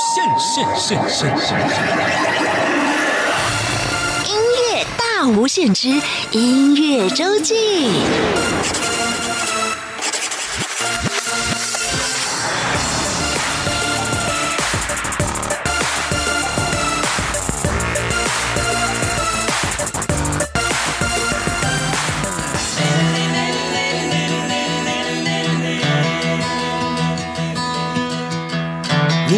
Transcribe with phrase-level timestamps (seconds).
[0.00, 1.58] 现现现现现！
[4.24, 4.34] 音
[4.72, 7.54] 乐大无限之音乐周记。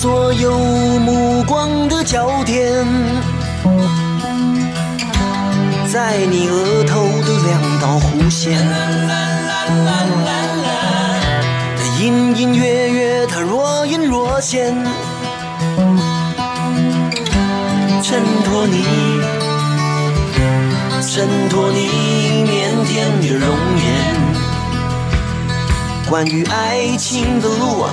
[0.00, 2.72] 所有目光的焦点，
[5.92, 8.58] 在你额头的两道弧线，
[11.76, 14.74] 它隐隐约约，它若隐若现，
[18.02, 18.82] 衬托你，
[21.02, 21.90] 衬托你
[22.46, 22.48] 腼
[22.86, 23.46] 腆的容
[23.76, 23.84] 颜。
[26.08, 27.92] 关于爱情的路啊。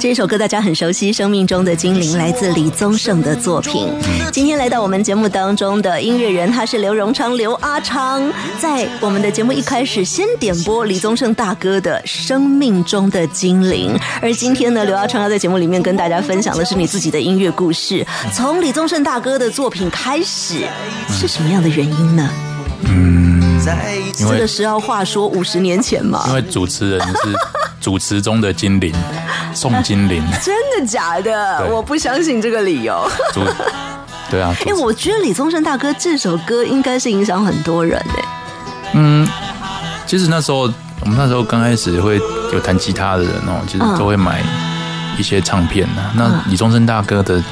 [0.00, 3.88] 这首歌大家很熟悉，《生命中的精灵》来自李宗盛的作品。
[4.30, 8.32] 今天来到我们节目当中的音乐人，他是刘荣昌，刘阿昌。
[8.60, 13.92] 在我们的节目一开始，先点播李宗盛大哥的《生命中的精灵》。
[14.22, 20.60] 而今天呢，刘阿昌要在节目里面跟大家分享的是你自己的音乐故事，从李宗盛大哥的作品开始，
[21.08, 22.30] 是什么样的原因呢？
[22.84, 23.27] 嗯，
[24.14, 26.24] 这个是要话说五十年前嘛？
[26.28, 27.34] 因为主持人是
[27.80, 28.92] 主持中的精灵，
[29.54, 30.22] 宋精灵。
[30.42, 31.66] 真的假的？
[31.70, 33.08] 我不相信这个理由。
[33.32, 33.40] 主
[34.30, 38.24] 对啊，哎，我觉得李宗盛大哥这首歌应该是影响很多人哎。
[38.94, 39.26] 嗯，
[40.06, 40.70] 其实那时候
[41.00, 42.20] 我们那时候刚开始会
[42.52, 44.42] 有弹吉他的人哦，其实都会买
[45.16, 46.02] 一些唱片的。
[46.14, 47.42] 那李宗盛大哥的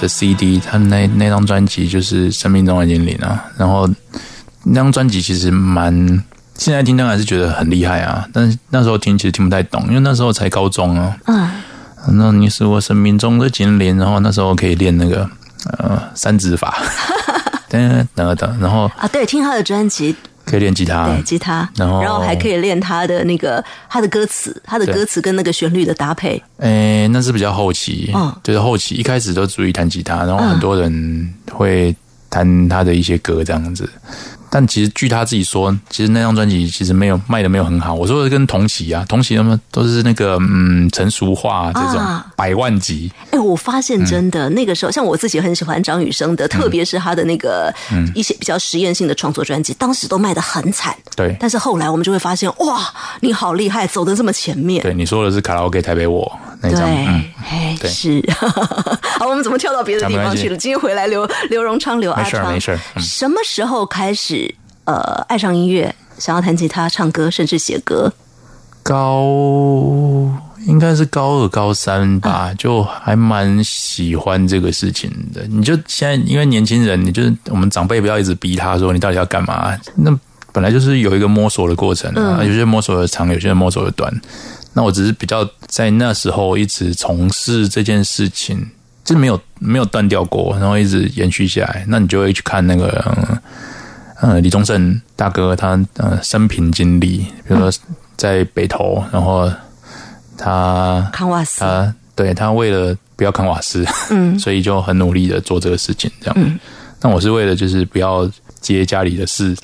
[0.00, 3.88] 的 CD，他那那张专辑就是《生命中的精灵》啊，然后。
[4.68, 6.22] 那张专辑其实蛮，
[6.56, 11.16] 现在听当然是觉得很厉害啊，但是那时候听其实听不太懂，因为那时候才高中啊。
[11.26, 11.48] 嗯。
[12.10, 15.28] 那你是我生命中的精灵，然后那时候可以练那个
[15.78, 16.78] 呃三指法，
[17.68, 20.14] 等等等，然后啊，对，听他的专辑
[20.46, 26.42] 可以练吉他，对，吉他，然后然后还可以练他的那个他的歌词，他的歌词跟那个旋律的搭配。
[26.58, 31.94] 诶，那是比较后期，嗯，就是后期一开始都注意弹吉他，然后很多人会
[32.30, 33.86] 弹他的一些歌这样子。
[34.50, 37.94] 但其实据他自己说，其实那张专辑其实没有卖的没有很好。
[37.94, 42.00] 我说的跟同期啊，同期他们都是那个嗯成熟化这种
[42.36, 43.10] 百万级。
[43.30, 47.72] 哎，我发现真的那个时候，像我自己很喜欢张雨生的，特别是他的那个
[48.14, 50.96] 一些比较实验性的创作专辑，当时都卖的很惨。
[51.14, 54.82] 对，但是后来我们就会发现，哇，你好厉害，走的这么前面。
[54.82, 56.30] 对，你说的是卡拉 OK 台北我
[56.60, 56.88] 那一张，
[57.78, 58.22] 对是。
[59.18, 60.56] 好，我们怎么跳到别的地方去了？
[60.56, 64.36] 今天回来刘刘荣昌、刘阿没事儿，没事儿嗯什么时候开始
[64.88, 68.10] 呃爱上音乐，想要弹吉他、唱歌，甚至写歌？
[68.82, 69.22] 高
[70.66, 75.42] 应该是高二、高三吧，就还蛮喜欢这个事情的。
[75.48, 80.10] 你就现在因为年轻人，你就是我们长辈不要一直逼他说你到底要干嘛，那
[80.54, 84.10] 本来就是有一个摸索的过程啊，有些摸索的长，有些人摸索的短。
[84.72, 88.70] 那我只是比较在那时候一直从事这件事情，
[89.04, 91.84] 就没有没有断掉过，然后一直延续下来。
[91.88, 93.38] 那你就会去看那个嗯
[94.20, 97.70] 呃李宗盛大哥他呃生平经历，比如说
[98.16, 99.50] 在北投，然后
[100.36, 106.58] 他康瓦斯，他对他为了不要看瓦斯，嗯 所以就很努力的做这个事情，这样。
[107.00, 108.28] 那我是为了就是不要
[108.60, 109.54] 接家里的事，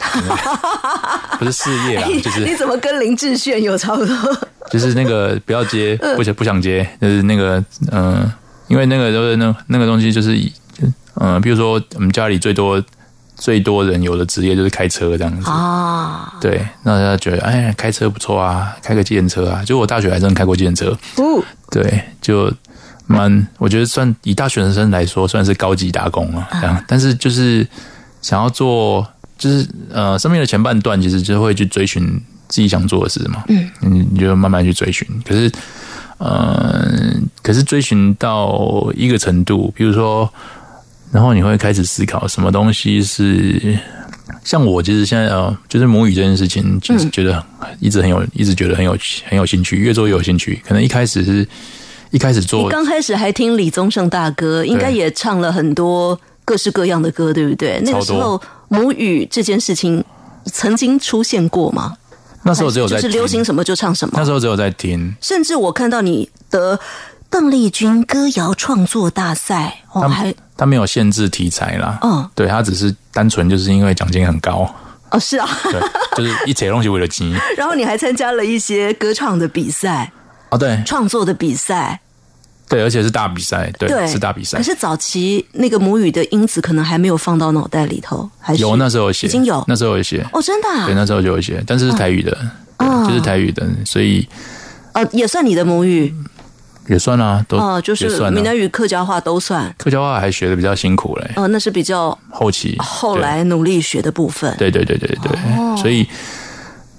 [1.38, 4.16] 不是事业啦，就是你怎么跟林志炫有差不多？
[4.70, 7.58] 就是那个不要接，不想不想接，就是那个
[7.90, 8.34] 嗯、呃
[8.68, 10.50] 因为那个都是那那个东西就是以
[11.16, 12.82] 嗯、呃比如说我们家里最多
[13.44, 15.50] 最多人有的职业就是开车这样子。
[15.50, 19.62] 啊，对，那他觉得哎，开车不错啊，开个计程车啊。
[19.66, 22.50] 就我大学还真的开过计程车，不，对，就
[23.06, 26.82] 蛮，我觉得算以大学生来说，算是高级打工啊，这样。
[26.88, 27.68] 但是就是
[28.22, 29.06] 想要做，
[29.36, 32.02] 就是呃，生命的前半段其实就会去追寻
[32.48, 33.70] 自己想做的事嘛，嗯，
[34.10, 35.06] 你就慢慢去追寻。
[35.22, 35.52] 可是，
[36.16, 37.12] 呃，
[37.42, 40.32] 可是追寻到一个程度，比如说，
[41.14, 43.78] 然后你会开始思考什么东西是。
[44.42, 47.42] 像我其实现在呃，就是母语这件事情，其实觉得
[47.80, 48.96] 一直很有，一直觉得很有
[49.26, 50.60] 很有兴趣，越做越有兴趣。
[50.66, 51.46] 可能一开始是
[52.10, 57.80] 一开始你做，刚开始还听李宗盛大哥，应该也唱了很多各式各样的歌，对不对？
[57.84, 60.04] 那个时候母语这件事情
[60.46, 61.96] 曾经出现过吗？
[62.42, 64.24] 那时候只有在就是流行什么就唱什么那。
[64.24, 66.78] 时候只有在听，甚至我看到你的
[67.30, 72.28] 邓丽君歌谣创作大赛，哦，他还他没有限制题材啦，嗯。
[72.34, 74.72] 对他只是单纯就是因为奖金很高，
[75.10, 75.80] 哦是啊，对，
[76.16, 77.30] 就是一切东西为了钱。
[77.56, 80.12] 然后你还参加了一些歌唱的比赛、
[80.50, 80.82] 哦，对。
[80.84, 82.00] 创作的比赛，
[82.68, 84.58] 对，而且是大比赛，对，对，是大比赛。
[84.58, 84.64] 可。
[84.64, 89.62] 是早期那个母语的因子可能还没有放到脑袋里头，还是有那时候有写，已经有。
[89.68, 90.86] 那时候有写，哦，真的、啊？
[90.86, 92.36] 对，，那时候就有写，但是是台语的，
[93.06, 94.26] 就是台语的，所以
[94.94, 96.14] 哦，也算你的母语
[96.88, 104.54] 也算啊，都哦，就是闽南语、客家话都算，客家话还学的比较辛苦嘞，哦，那是比较后期后来努力学的部分。
[104.58, 105.32] 对对对对对
[105.76, 106.06] 所以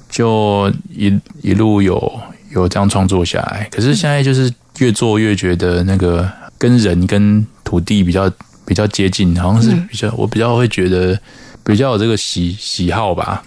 [0.09, 2.19] 就一一路有
[2.51, 3.67] 有这样创作下来。
[3.71, 6.27] 可是现在就是越做越觉得那个
[6.57, 8.31] 跟人跟土地比较
[8.65, 11.19] 比较接近，好像是比较、我比较会觉得
[11.63, 13.43] 比较有这个喜喜好吧。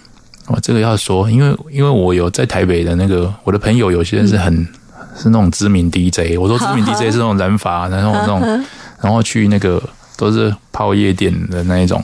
[0.47, 4.67] 我这个要说，因为因为我有在台北的那个我的朋友，有些人是很、
[5.21, 8.41] 是那种知名 DJ，我说知名 DJ 是那种染发，然后那种
[9.01, 9.81] 然后去那个
[10.17, 12.03] 都是泡夜店的那一种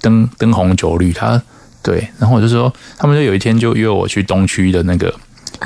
[0.00, 1.40] 灯灯红酒绿，他
[1.82, 5.12] 对，然后我就说，他们就有一天就约我去东区的那个，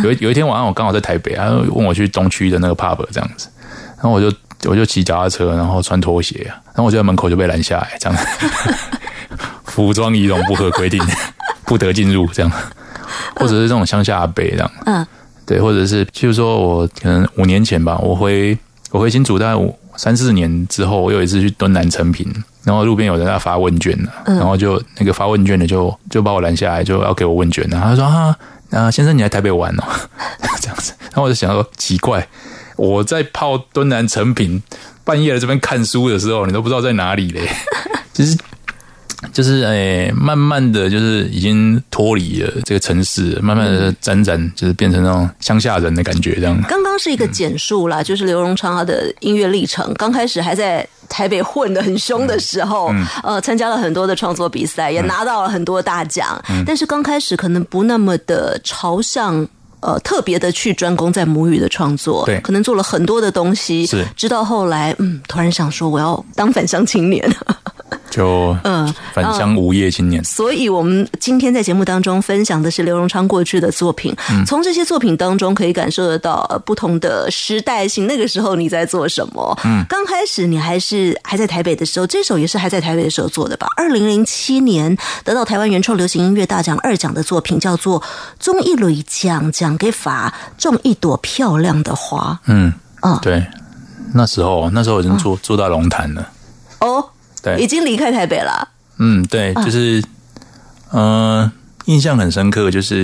[0.03, 3.49] 有一有一天晚上我刚好在台北，他就问我去东区的那个 pub 这样子，
[3.97, 4.35] 然后我就
[4.65, 8.19] 我就骑脚踏车，然后穿拖鞋，然后我就在门口就被拦下来，这样，
[9.65, 11.03] 服装仪容不合规定，
[11.65, 12.51] 不得进入这样，
[13.37, 15.07] 或者是这种乡下阿伯这样，嗯，
[15.47, 18.59] 对，或者是譬如说我可能五年前吧，我回
[18.91, 22.27] 我回新竹大概五三四年之后，我有一次去敦南成品，
[22.65, 28.37] 然后路边有人在发问卷呢，然后就那个发问卷的就就把我拦下来，就要给我问卷，然后他说啊
[28.71, 29.85] 啊先生你来台北玩哦，
[30.61, 32.27] 这样子，然后我就想说奇怪，
[32.77, 34.61] 我在泡敦南成品
[35.05, 37.49] 半夜在这边看书的时候，你都不知道在哪里嘞，
[38.13, 38.37] 其实。
[39.33, 46.61] 就是诶、慢慢的就是已经脱离了这个城市，慢慢的沾沾，就是变成那种乡下人的感觉，这样。
[46.69, 49.93] 刚刚是一个简述啦，就是刘荣昌他的音乐历程。
[49.95, 52.93] 刚开始还在台北混的很凶的时候，
[53.23, 56.43] 呃，参加了很多的创作比赛，也拿到了很多大奖。
[56.67, 59.47] 但是刚开始可能不那么的朝向。
[59.81, 67.23] 呃，特别的去专攻在母语的创作，对可能做了很多的东西，是直到后来，嗯，突然想说我要当返乡青年，
[68.11, 70.23] 就嗯，返乡无业青年。
[70.25, 74.15] 所以，我们今天在节目当中分享的是刘荣昌过去的作品。
[74.47, 78.07] 从这些作品当中，可以感受得到呃不同的时代性。
[78.07, 79.59] 那个时候你在做什么？
[79.65, 83.69] 嗯，刚开始你还是还在台北的时候，这首也是还在台北的时候做的吧？
[83.77, 88.01] 二零零七年得到台湾原创流行音乐大奖二奖的作品，叫做
[88.41, 92.33] 《综艺蕊奖奖给法种一朵漂亮的花》。
[92.47, 93.47] 嗯，啊对，
[94.15, 96.29] 那时候那时候已经做做到龙潭了。
[96.81, 97.05] 哦，
[97.55, 98.69] 已，经离开台北了。
[98.99, 100.03] 嗯，对，就是，
[100.91, 101.51] 呃，
[101.85, 103.03] 印象很深刻，就是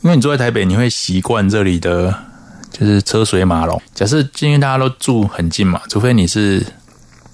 [0.00, 2.12] 因为你住在台北，你会习惯这里的
[2.72, 3.80] 就是车水马龙。
[3.94, 6.56] 假设今天大家都住很近嘛，除非你是，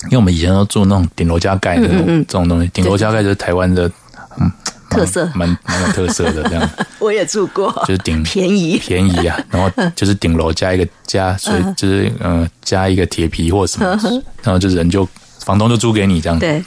[0.04, 3.90] 因为我们以前都住那种顶楼加盖的那种、这种东西，顶楼加盖就是台湾的
[4.38, 4.50] 嗯
[4.90, 5.30] 特色。
[5.34, 8.76] 蛮蛮有特色的这样， 我也住过，就是顶便宜。
[8.78, 13.86] 便宜啊， 然后就是顶楼加一个加所以，就是嗯、呃加一个铁皮或什么，
[14.42, 15.08] 然后就人就
[15.40, 16.62] 房东就租给你这样，对，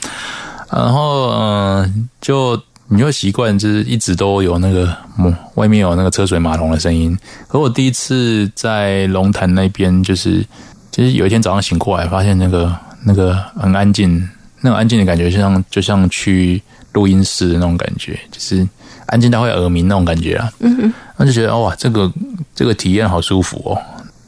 [0.70, 1.38] 然后嗯、
[1.82, 7.16] 呃就你会习惯就是一直都有那个嗯外面有那个车水马龙的声音。
[7.48, 10.44] 可我第一次在龙潭那边，就是
[10.90, 14.28] 就是有一天早上醒过来，发现那个那个很安静，
[14.60, 16.62] 那种安静的感觉，就像就像去
[16.92, 18.66] 录音室的那种感觉，就是
[19.06, 20.50] 安静到会耳鸣那种感觉啊。
[20.60, 22.12] 嗯嗯，那就觉得哇，这个
[22.54, 23.80] 这个体验好舒服哦。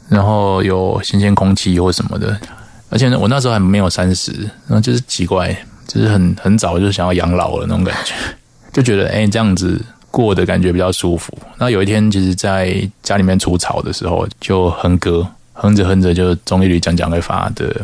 [0.09, 2.39] 然后有新鲜空气或什么的，
[2.89, 4.31] 而且呢，我那时候还没有三十，
[4.67, 5.55] 然后就是奇怪，
[5.87, 8.13] 就是很很早就想要养老了那种感觉，
[8.73, 9.79] 就觉得哎、这样子
[10.09, 11.37] 过的感觉比较舒服。
[11.57, 17.75] 那有一天，其实在家里面除草的时候，就哼歌，哼着哼着就中一律讲讲会发的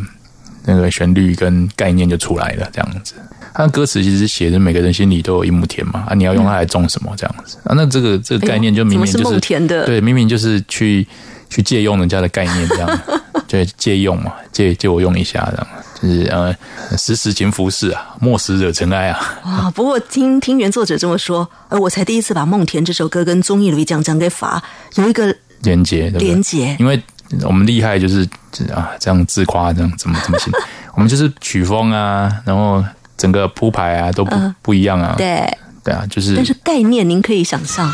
[0.64, 3.14] 那个旋律跟概念就出来了，这样子。
[3.56, 7.74] 它的歌词其实写着每个人心里都有一亩田嘛，啊，你要用它来种什么这样子啊？
[7.76, 9.38] 那这个这个概念就明明就是
[9.86, 11.06] 对，明明就是去
[11.48, 13.00] 去借用人家的概念这样，
[13.54, 15.66] 对，借用嘛，借借我用一下这样，
[16.02, 16.52] 就是呃，
[16.98, 19.20] 时时勤拂拭啊，莫使惹尘埃啊。
[19.44, 24.60] 啊，不过听听原作者这么说，呃，我才第一次把《梦田》这首歌跟综艺里讲讲给罚
[24.96, 25.32] 有一个
[25.62, 26.10] 连接？
[26.18, 27.00] 连接因为
[27.44, 28.28] 我们厉害就是
[28.74, 30.52] 啊，这样自夸，这样怎么怎么行？
[30.96, 32.84] 我们就是曲风啊，然后
[33.16, 35.14] 整个铺排啊都不、不一样啊。
[35.16, 35.48] 对，
[35.84, 37.88] 对啊，就是但是概念您可以想象，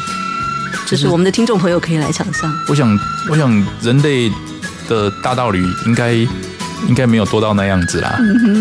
[0.87, 2.51] 就是我们的听众朋友可以来想象。
[2.67, 2.99] 我想，
[3.31, 3.51] 我想
[3.83, 4.33] 人类
[4.91, 8.19] 的大道理应该应该没有多到那样子啦，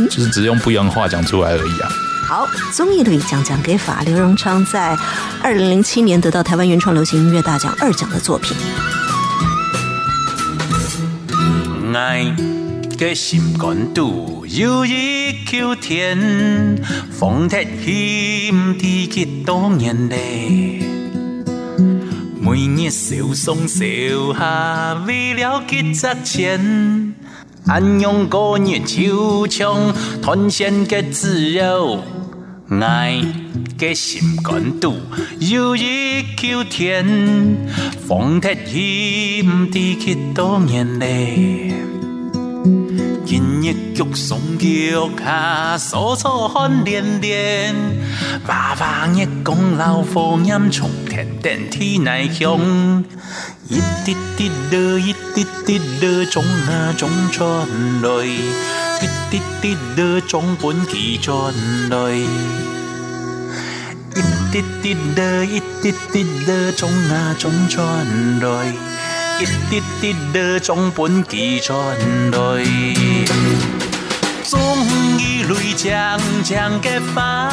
[0.10, 1.90] 就是只用不一样的话讲出来而已啊。
[2.28, 4.96] 好，综艺里讲讲给法刘荣昌在
[5.42, 8.56] 二零零七年得到台湾原创流行音乐大奖二奖的作品。
[11.92, 12.24] 爱
[13.00, 16.80] 嘅心肝肚有一口甜，
[17.12, 20.99] 风铁欠地几多年嘞？
[22.50, 23.86] 每日小送小
[24.34, 27.14] 下，为了几值钱，
[27.68, 32.00] 俺用个月秋枪团线嘅自由。
[32.82, 33.22] 爱
[33.78, 34.96] 嘅心肝肚
[35.40, 37.06] 有一口甜，
[38.08, 41.72] 风铁欠地几多年嘞？
[43.30, 44.90] 今日玉松玉
[45.24, 47.76] 下，楚楚看连连，
[48.48, 52.60] 娃娃日公老火焰从天顶天内响，
[53.68, 57.68] 一滴滴的，一滴滴的中啊中传
[58.02, 61.54] 来，一滴滴的中本记传
[61.92, 62.12] 来。
[64.16, 64.22] 一
[64.52, 67.86] 滴滴的，一滴滴的中啊中传
[68.40, 68.74] 來，
[69.40, 71.76] 一滴滴的中本記傳
[72.32, 73.09] 來。
[75.50, 77.50] 終於淚將將嘅花，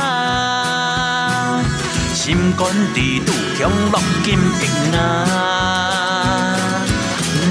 [2.12, 4.68] 心肝地肚強落金瓶
[5.00, 5.00] 啊！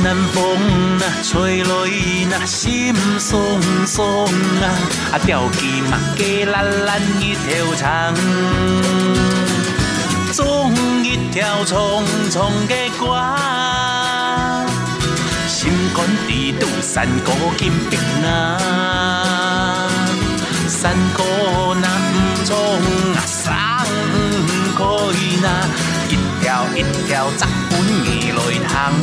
[0.04, 0.56] 南风
[1.00, 1.70] 啊，吹來
[2.30, 4.28] 那心鬆鬆
[4.62, 4.66] 啊，
[5.14, 8.14] 啊吊起嘛嘅爛爛一條長，
[10.32, 10.72] 種
[11.04, 14.64] 一条匆匆嘅瓜，
[15.48, 19.35] 心肝地肚山歌金瓶啊，
[20.86, 21.24] 山歌
[21.82, 22.56] 那唔種
[23.16, 24.16] 啊，山唔
[24.78, 24.80] 開
[25.42, 25.48] 那，
[26.10, 28.94] 一條一條摘本兒來行。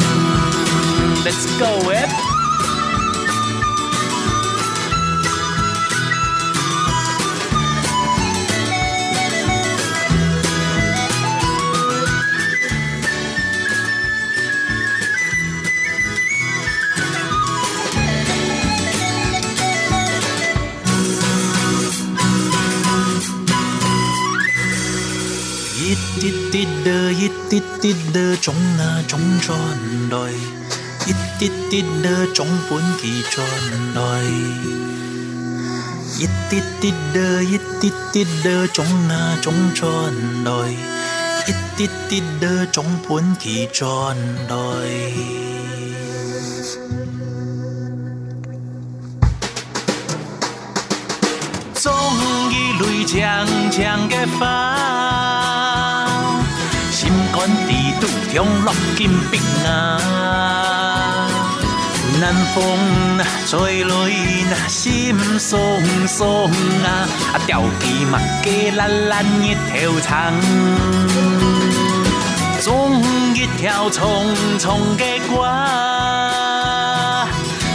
[1.25, 2.32] Let's go, it.
[27.53, 29.53] 的，一滴滴的種啊種傳
[30.11, 30.33] 來，
[31.07, 33.43] 一滴滴的種本記傳
[33.95, 34.01] 來，
[36.19, 39.85] 一滴滴的，一滴滴的種啊種傳
[40.45, 40.71] 來，
[41.47, 44.15] 一滴滴的種本記傳
[44.49, 44.55] 來。
[51.75, 51.93] 終
[52.51, 55.42] 於淚將將嘅花，
[57.33, 61.27] 心肝地肚中落金瓶啊！
[62.21, 62.63] 南风
[63.19, 63.91] 啊，吹來
[64.51, 65.59] 那心鬆
[66.07, 66.51] 鬆
[66.85, 70.35] 啊，啊吊起嘛嘅爛爛一條長，
[72.61, 73.03] 種
[73.35, 73.97] 一条匆
[74.59, 75.33] 匆的歌，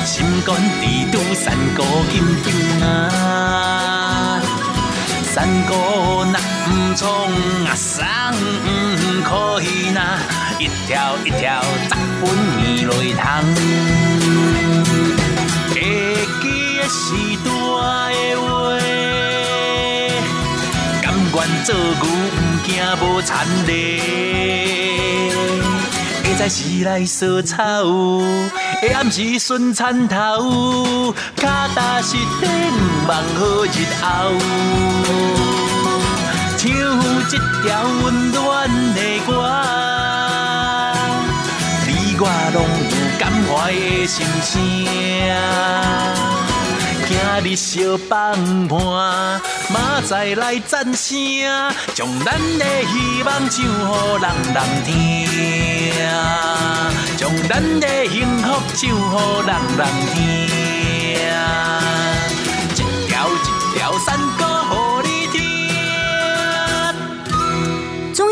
[0.06, 2.54] 心肝地拄山歌金钟
[2.88, 4.40] 啊，
[5.34, 7.08] 山歌若不从
[7.66, 8.32] 啊，山
[8.64, 8.87] 不
[9.30, 10.00] 可以呐，
[10.58, 12.24] 一条一条十分
[12.56, 13.22] 年来通，
[15.74, 15.76] 会
[16.42, 16.44] 记
[16.78, 17.04] 的是
[17.44, 18.48] 大的话，
[21.02, 22.04] 甘愿做牛，不
[22.66, 22.68] 惊
[23.02, 23.30] 无田
[23.66, 23.70] 地。
[26.24, 27.60] 会在时来扫草，
[28.82, 32.48] 会暗时顺田头，脚踏实地
[33.08, 34.06] 望好日后。
[36.58, 36.74] 唱一
[37.62, 39.30] 条温暖的歌，
[41.86, 42.58] 你我拢
[42.90, 44.52] 有感怀的心声。
[47.08, 48.18] 今日相放
[48.68, 48.76] 伴，
[49.70, 51.16] 明仔来赞声，
[51.94, 53.68] 将咱的希望唱予
[54.20, 54.92] 人人听，
[57.18, 58.92] 将咱的幸福唱予
[59.46, 60.18] 人人听，
[62.74, 62.76] 一
[63.08, 63.48] 条一
[63.78, 64.08] 条山
[64.40, 64.47] 歌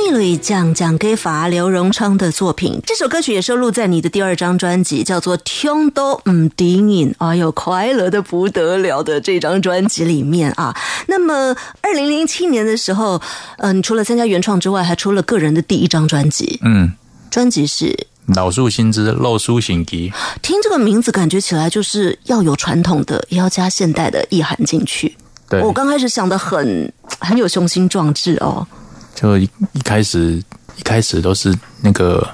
[0.05, 10.75] 综艺里讲讲给法刘荣昌的作品，这首歌曲也收录在你的第二张专辑，叫做《听都唔顶瘾》，哎呦，快乐的不得了的这张专辑里面啊。
[11.07, 13.19] 那么，二零零七年的时候，
[13.57, 16.93] 嗯、你除了参加原创之外，还出了个人的第一张专辑，嗯，
[17.31, 25.17] 专辑是老树新枝，露书行机，听这个名字，感觉起来就是要有传统的，也要加现代的意涵进去。
[25.50, 28.67] 对，我刚开始想的很很有雄心壮志哦，
[29.15, 30.43] 就一一开始
[30.75, 32.27] 一开始都是那个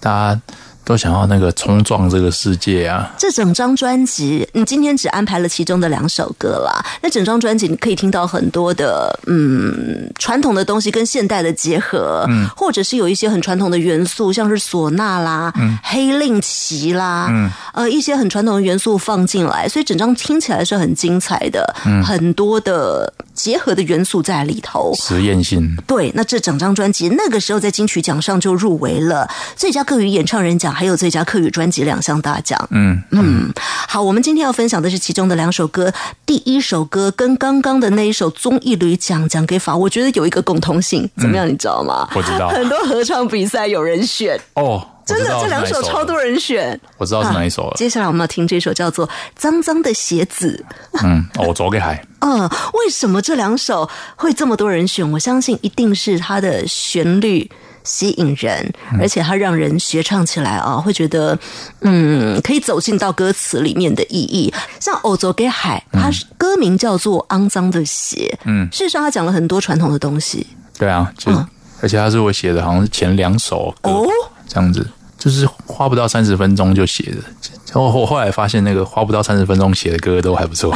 [0.00, 0.40] 大家
[0.84, 6.84] 都想要那个冲撞这个世界啊，这整张专辑，你今天只安排了其中的两首歌啦。
[7.02, 24.94] 那整张专辑你可以听到很多的嗯传统的东西跟现代的结合，嗯，或者是有一些很传统的元素，像是唢呐啦、嗯、黑令旗啦，嗯，呃，一些很传统的元素放进来，所以整张听起来是很精彩的，嗯，很多的结合的元素在里头。
[24.96, 25.74] 实验性。
[25.86, 32.58] 对，那这整张专辑那个时候在金曲奖上就入围了最佳歌语演唱人奖，还有最佳客语专辑两项大奖。
[32.70, 33.52] 嗯嗯，
[33.88, 35.92] 好，我们今天要分享的是其中的两首歌。
[36.26, 41.48] 第一首歌跟刚刚的那一首《综艺旅奖奖给法》，我觉得有一个共同性，怎么样？
[41.48, 42.08] 你知道吗？
[42.14, 46.78] 我知道很多合唱比赛有人选，哦，真的这两首超多人选。
[46.96, 47.74] 我知道是哪一首了。
[47.76, 49.06] 接下来我们要听这首叫做
[49.36, 50.64] 《脏脏的鞋子》。
[51.04, 52.04] 嗯，我，走给海。
[52.20, 55.08] 嗯，为什么这两首会这么多人选？
[55.12, 57.50] 我相信一定是它的旋律
[57.84, 61.38] 吸引人，而且它让人学唱起来啊，会觉得
[61.80, 64.52] 嗯，可以走进到歌词里面的意义。
[64.80, 70.46] 像《欧洲给海》，它歌名叫做《肮脏的鞋》，嗯，事实上它讲了很多传统的东西。
[70.78, 71.46] 对啊，就、嗯
[71.82, 74.06] 而且他是我写的，好像是前两首歌、哦
[74.48, 77.18] 这样子，就是花不到三十分钟就写的。
[77.66, 80.74] 然后我后来发现，那个花不到三十分钟写的歌都还不错。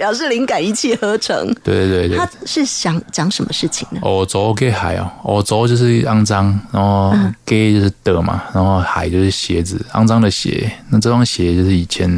[0.00, 1.46] 表示灵感一气呵成。
[1.62, 4.00] 对对对对他，是想讲什么事情呢？
[4.00, 10.72] 欧洲给海哦，欧洲就是肮脏，然后给就是的嘛，然后海就是鞋子，肮脏的鞋。
[10.88, 12.08] 那这双鞋就是以前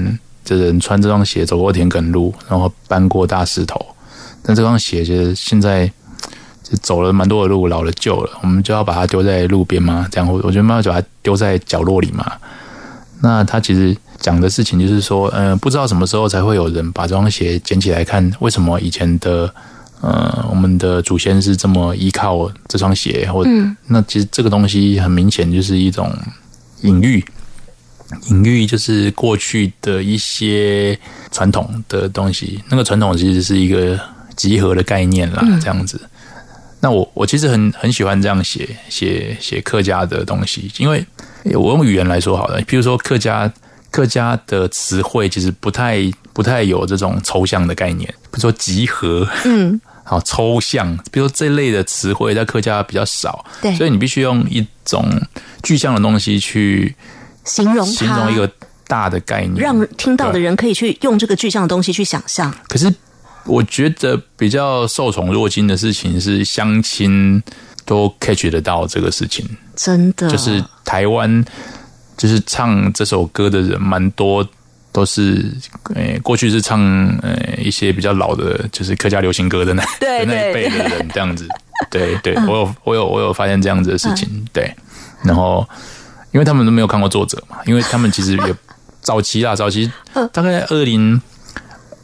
[0.44, 3.84] 的人穿这双鞋走过田埂路，然后搬过大石头。
[4.44, 5.90] 但这双鞋就是现在
[6.62, 10.06] 就走了蛮多的路，老了旧了，我们就要把它丢在路边嘛？
[10.08, 12.30] 这样我我觉得要把它丢在角落里嘛。
[13.20, 19.52] 那它其实讲的事情就是说，呃，不知道什么时候才会有人把这双鞋捡起来看，为什么以前的
[20.00, 23.28] 呃我们的祖先是这么依靠这双鞋？
[23.30, 23.44] 或、
[23.88, 26.10] 那其实这个东西很明显就是一种
[26.82, 27.22] 隐喻，
[28.28, 30.96] 隐喻就是过去的一些
[31.32, 32.62] 传统的东西。
[32.70, 33.98] 那个传统其实是一个
[34.36, 36.00] 集合的概念啦，这样子。
[36.78, 41.04] 那我我其实很很喜欢这样写写写客家的东西，因为
[41.54, 43.52] 我用语言来说好了，比如说客家
[43.92, 46.00] 客家的词汇其实不太
[46.32, 53.76] 不太有这种抽象的概念，比如说集合，嗯， 好抽象，比如说这类的词汇在客家比较少，对。
[53.76, 55.06] 所以你必须用一种
[55.62, 56.96] 具象的东西去
[57.44, 58.50] 形容，形容一个
[58.88, 62.52] 大的概念，让听到的人可以去用这个具象的东西去想象。
[62.68, 62.92] 可是
[63.44, 67.42] 我觉得比较受宠若惊的事情是乡亲
[67.84, 71.44] 都 catch 得到这个事情，真的，就是台湾
[72.22, 74.46] 就是唱这首歌的人蛮多。
[74.94, 75.50] 都是
[75.94, 76.78] 呃，过去是唱
[77.22, 79.82] 呃一些比较老的，就是客家流行歌的那
[80.26, 81.48] 那一辈的人这样子。
[81.90, 84.28] 对对，我有我有我有发现这样子的事情。
[84.52, 84.70] 对，
[85.24, 85.66] 然后
[86.32, 88.54] 因为他们都没有看过作者嘛，因为他们其实也
[89.00, 89.90] 早期啦， 早期
[90.30, 91.18] 大概二零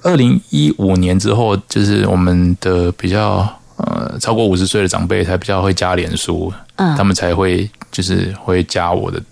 [0.02, 9.22] 二零一五年之后，就是我们的比较呃超过五十岁的长辈才比较会加脸书，嗯他们才会就就是会加我的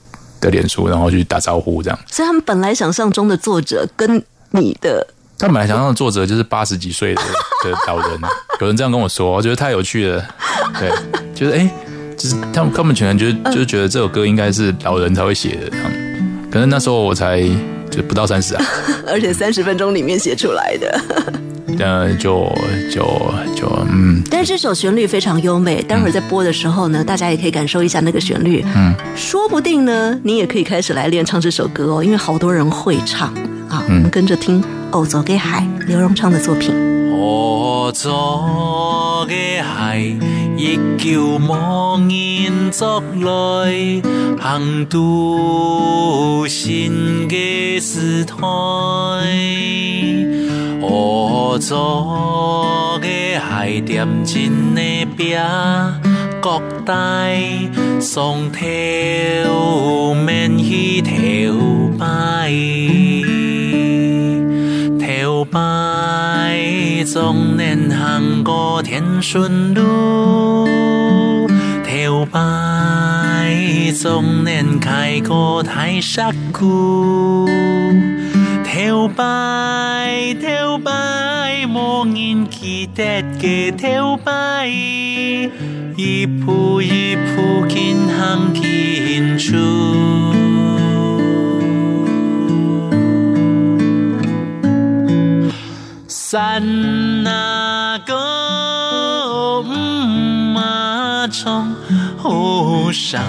[0.46, 1.98] 的脸书，然后去打招呼这样。
[2.08, 5.06] 所以他们本来想象中的作者跟你的，
[5.36, 7.22] 他本来想象的作者就是八十几岁的
[7.64, 8.20] 的老人，
[8.60, 10.24] 有人这样跟我说，我觉得太有趣了。
[10.78, 10.90] 对，
[11.34, 11.70] 就是哎，
[12.16, 16.05] 就是他们他们全就是就是觉得这首歌应该是老人才会写的这样。
[16.56, 17.42] 可能那时候我才
[17.90, 18.64] 就不到三十啊，
[19.06, 21.00] 而且三十分钟里面写出来的。
[21.78, 22.50] 呃，就
[22.90, 23.02] 就
[23.54, 28.64] 就嗯，但是这首旋律非常优美，待会儿在播的时候呢，大家也可以感受一下那个旋律。
[28.74, 33.28] 嗯，说不定呢，你也可以开始来练唱这首歌哦，因为好多人会唱
[33.68, 33.84] 啊。
[33.86, 36.74] 我们跟着听《哦走给海》，刘荣昌的作品。
[37.20, 40.00] 哦走给海，
[40.56, 44.02] 一九莫言作来，
[44.40, 48.34] 行渡新嘅时代。
[50.80, 54.80] 我做嘅海点真的
[55.16, 55.38] 饼，
[56.40, 57.38] 各代
[58.00, 61.10] 送头免去头
[61.98, 62.50] 摆，
[67.06, 70.66] 摆总能行过天顺路，
[71.84, 72.42] 头摆
[73.94, 77.48] 总能开过太沙谷。
[78.64, 89.54] 头摆头摆，无人记得嘅头摆，一步一步紧行紧出。
[96.28, 101.72] 山那个马冲，
[102.18, 103.22] 好上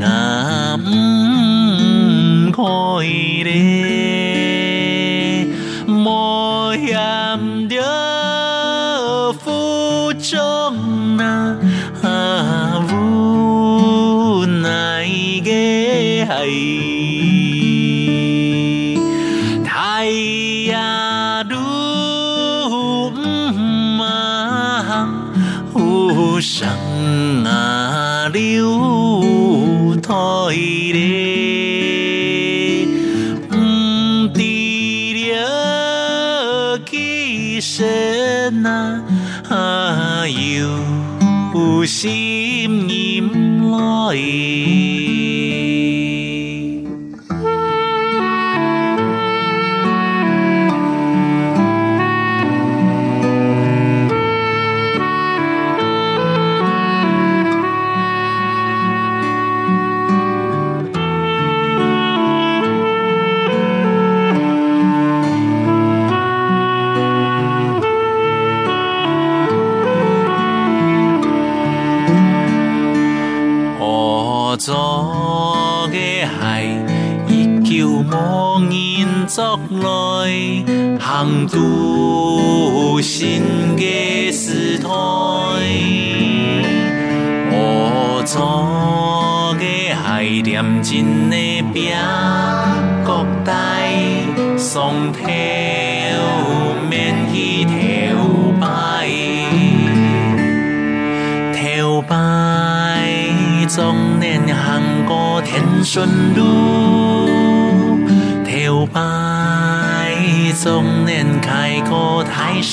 [0.00, 4.30] 啊唔可以咧。
[10.20, 15.04] 中那无奈
[15.42, 16.89] 嘅系，
[26.40, 26.70] 有上
[27.44, 30.14] 啊流台
[30.94, 32.86] 咧，
[33.54, 34.40] 唔知
[35.34, 39.02] 了几声啊。
[40.26, 44.99] 有心音来。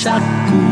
[0.04, 0.67] 过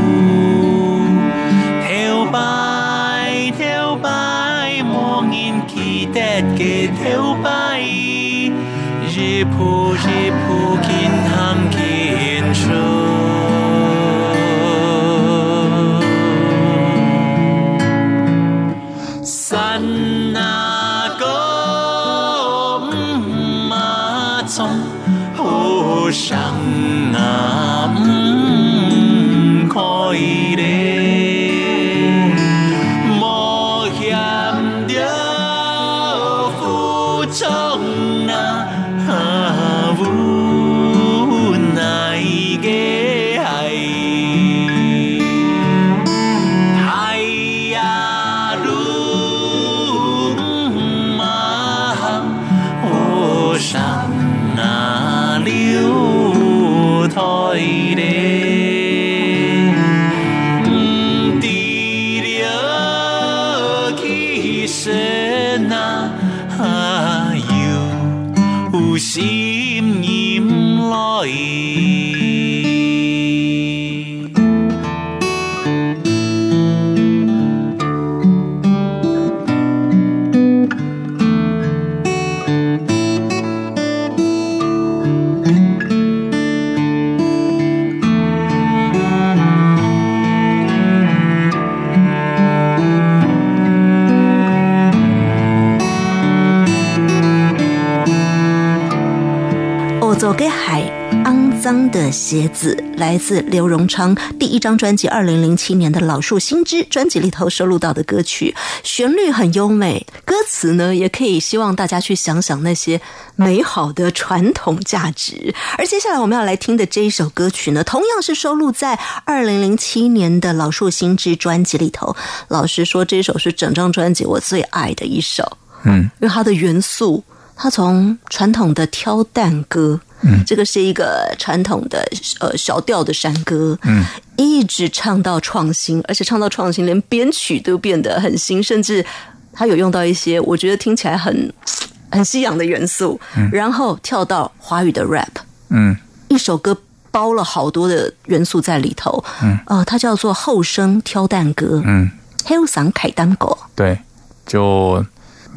[100.25, 100.81] 做给海
[101.23, 112.99] 肮脏的鞋子，来自刘荣昌第一张专辑二零零七年的老树新枝专辑里头收录到的歌曲，旋律很优美，歌词呢也可以希望大家去想想那些
[113.35, 115.53] 美好的传统价值。
[115.77, 122.15] 而接下来我们要来听的这一首歌曲呢，同样是收录在二零零七年的老树新枝专辑里头。
[122.47, 127.23] 老实说，这首是整张专辑我最爱的一首，嗯，因为它的元素。
[127.57, 132.03] 它从传统的挑担歌，嗯，这个是一个传统的
[132.39, 134.03] 呃小调的山歌，嗯，
[134.37, 139.05] 一直唱到创新，而且唱到创新，连编曲都变得很新，甚至
[139.53, 141.53] 他有用到一些我觉得听起来很
[142.11, 145.27] 很西洋的元素，嗯，然后跳到华语的 rap，
[145.69, 145.95] 嗯，
[146.27, 146.75] 一首歌
[147.11, 152.09] 包了好多的元素在里头，嗯，呃，它叫做后生挑担歌，嗯，
[152.45, 153.99] 黑乌桑凯丹狗，对，
[154.45, 155.05] 就。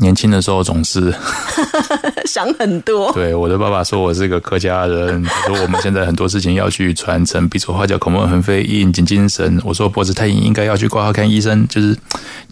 [0.00, 1.12] 年轻的时候总是
[2.24, 3.10] 想很多。
[3.14, 9.60] 对，我的爸爸说我是个客家人，他 说我们现在很多事情要去传承，比如说花脚口沫横飞，引紧精神。
[9.64, 11.66] 我说脖子太硬，应该要去挂号看医生。
[11.68, 11.96] 就是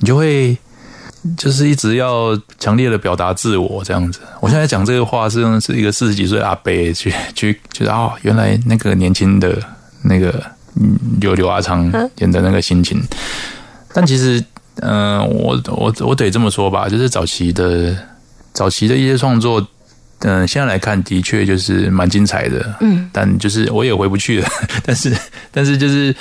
[0.00, 0.56] 你就会
[1.36, 4.20] 就是一直要强烈的表达自我这样子。
[4.40, 9.56] 我现在讲这个话是用是一个四十几岁阿伯去去就是啊，原来那个年轻的
[10.02, 10.42] 那个
[11.20, 13.00] 刘刘阿昌演的那个心情，
[13.94, 14.44] 但其实。
[14.82, 17.96] 嗯，我我我得这么说吧，就是早期的
[18.52, 19.66] 早期的一些创作，
[20.18, 24.48] 嗯，现在来看的确就是蛮精彩的，嗯，但就是我也回不去了，
[24.84, 25.16] 但是
[25.50, 26.14] 但是就是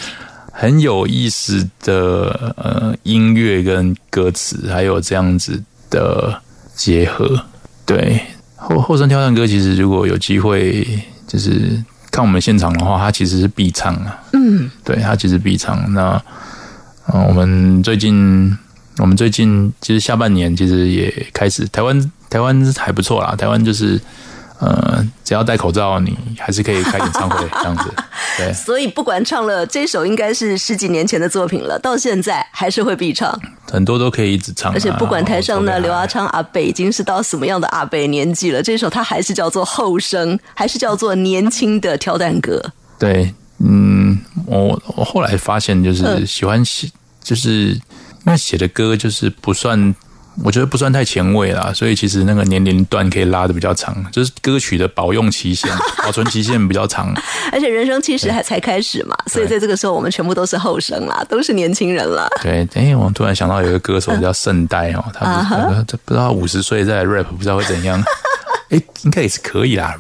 [0.53, 6.41] 很有意思的呃音乐跟歌词，还有这样子的
[6.75, 7.37] 结合，
[7.85, 8.21] 对
[8.55, 10.87] 后后生挑战歌，其实如果有机会
[11.27, 15.91] 就是看我们现场的话，它其实是必唱啊，嗯，对，它其实必唱。
[15.93, 16.21] 那。
[17.13, 18.57] 嗯，我们最近，
[18.97, 23.35] 我们最近其实下半年其实也开始，台湾台湾还不错啦。
[23.35, 24.01] 台湾就是，
[24.59, 27.83] 呃，只要戴口罩，你还是可以开演唱会这样子。
[28.37, 33.39] 对，所以不管唱了这首，应该是十几年前的作品了，到现在还是会必唱，
[33.71, 34.73] 很多都可以一直唱。
[34.73, 42.73] 而且不管台上的刘阿昌阿北已经是到什么样的阿北年纪了，这首他还是叫做后生，还是叫做年轻的挑担歌。
[42.97, 43.33] 对。
[43.59, 46.89] 嗯，我我后来发现，就是喜欢写，
[47.23, 47.79] 就是因
[48.25, 49.95] 为写的歌就是不算，
[50.43, 55.71] 我觉得不算太前卫啦，所以其实那个年龄段可以拉的比较长，就是歌曲的保用期限、
[56.03, 57.13] 保存期限比较长。
[57.51, 62.27] 而且人生其实还才开始嘛，所以在这个时候，我们全部都是后生啦，都是年轻人了。
[62.43, 65.25] 对，哎，我突然想到有一个歌手叫圣代哦，他
[65.85, 68.03] 不不知道五十岁在 rap 不知道会怎样，
[68.69, 69.95] 哎，应该也是可以啦。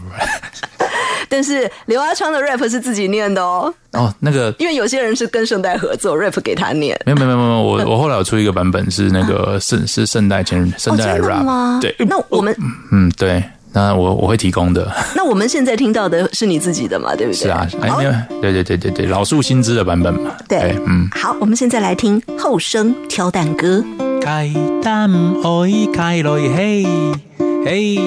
[1.29, 3.73] 但是刘阿昌的 rap 是自己念的哦。
[3.93, 6.99] 哦，那个，因为有些人是跟圣代合作，rap 给他念。
[7.05, 11.79] 没有没有没有，我我后来有出一个版本是那个圣是圣代前圣代 rap 吗？
[11.81, 12.55] 对，那我们
[12.91, 14.91] 嗯对，那我我会提供的。
[15.15, 17.15] 那我们现在听到的是你自己的嘛？
[17.15, 17.39] 对不对？
[17.39, 20.31] 是啊，哎，对对对对对，老树新枝的版本嘛。
[20.47, 23.83] 对，嗯，好，我们现在来听后生挑担歌。
[24.21, 25.09] 开担
[25.43, 26.83] 爱开来嘿
[27.63, 27.99] 嘿，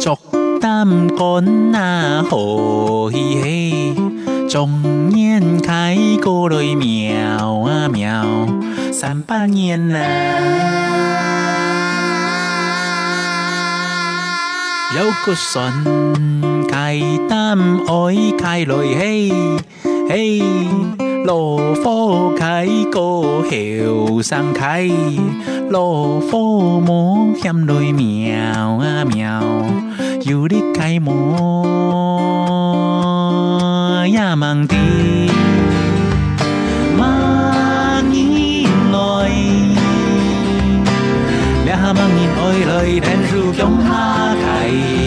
[0.00, 0.16] 作。
[0.70, 3.94] 担杆那好嘿嘿，
[4.48, 8.24] 中年开过来喵啊喵，
[8.92, 10.00] 三百年啦。
[14.96, 19.32] 有个神开胆爱开来嘿
[20.12, 20.42] 嘿，
[21.24, 24.90] 落花开过后山开，
[25.68, 29.40] 落花莫嫌来苗啊苗。
[30.22, 31.14] 有你开门
[34.10, 34.74] 也望地，
[36.98, 39.30] 望人来，
[41.66, 43.86] 两望人爱来，天树向下
[44.42, 44.99] 开，开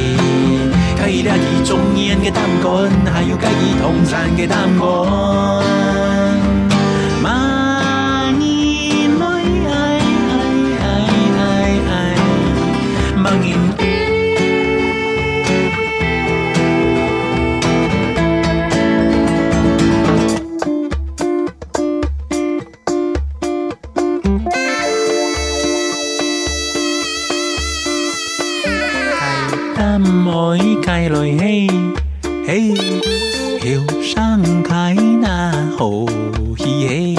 [1.73, 4.69] 中意人嘅担杆，还有介一同山嘅担
[30.81, 30.83] 开。
[30.93, 31.67] 开来嘿，
[32.45, 32.73] 嘿，
[33.61, 36.05] 后生开那好
[36.59, 37.15] 嘿嘿，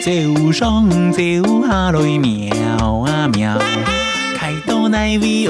[0.00, 1.20] 走上走
[1.66, 3.58] 下来喵啊喵，
[4.36, 5.48] 开到那位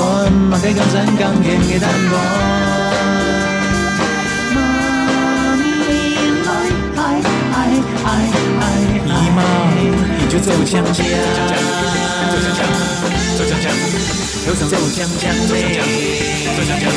[0.49, 2.13] 嘛计更深更甜嘅单歌。
[9.03, 9.39] 姨妈，
[9.75, 9.79] 你
[10.29, 11.70] 就走香香，走香香，走香香，
[14.41, 14.75] 走香香，
[15.47, 15.85] 走香香，
[16.57, 16.89] 走香香。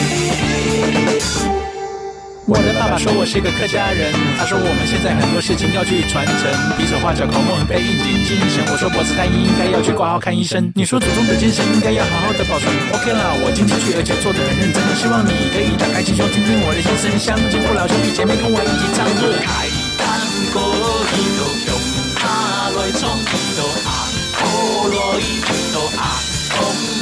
[2.46, 8.64] 我的爸爸说我是个客家人，他说我们现在很多事情要去传承，比手画脚口梦被印进精神。
[8.72, 10.72] 我说脖子太硬，应该要去挂号看医生。
[10.74, 12.68] 你说祖宗的精神应该要好好的保存。
[12.96, 14.80] OK 啦，我今天去，而且做的很认真。
[14.96, 17.12] 希望你可以打开心胸，听听我的心声。
[17.20, 19.04] 乡亲父老兄弟姐妹，跟我一起唱。
[19.44, 19.68] 开
[20.00, 20.16] 单
[20.48, 20.60] 歌，
[21.12, 21.76] 一头熊，
[22.16, 22.24] 下
[22.72, 23.08] 来唱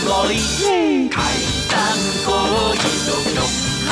[0.07, 1.09] 红来。
[1.11, 1.21] 开
[1.69, 1.77] 单
[2.25, 2.29] 歌，
[2.75, 3.37] 一头熊，
[3.87, 3.89] 下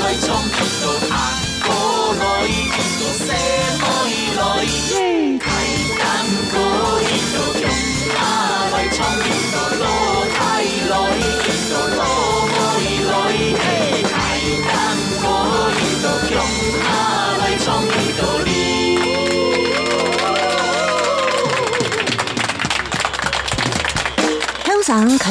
[0.00, 0.48] 来冲一
[0.80, 1.14] 头啊，
[1.60, 1.68] 好
[2.12, 2.76] 来一头
[3.18, 3.20] 什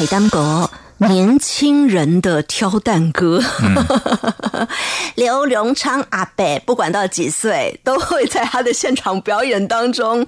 [0.00, 0.70] 凯丹国
[1.08, 3.40] 年轻人的挑担歌，
[5.16, 10.26] 刘荣昌阿伯不管到几岁，都会在他的现场表演当中，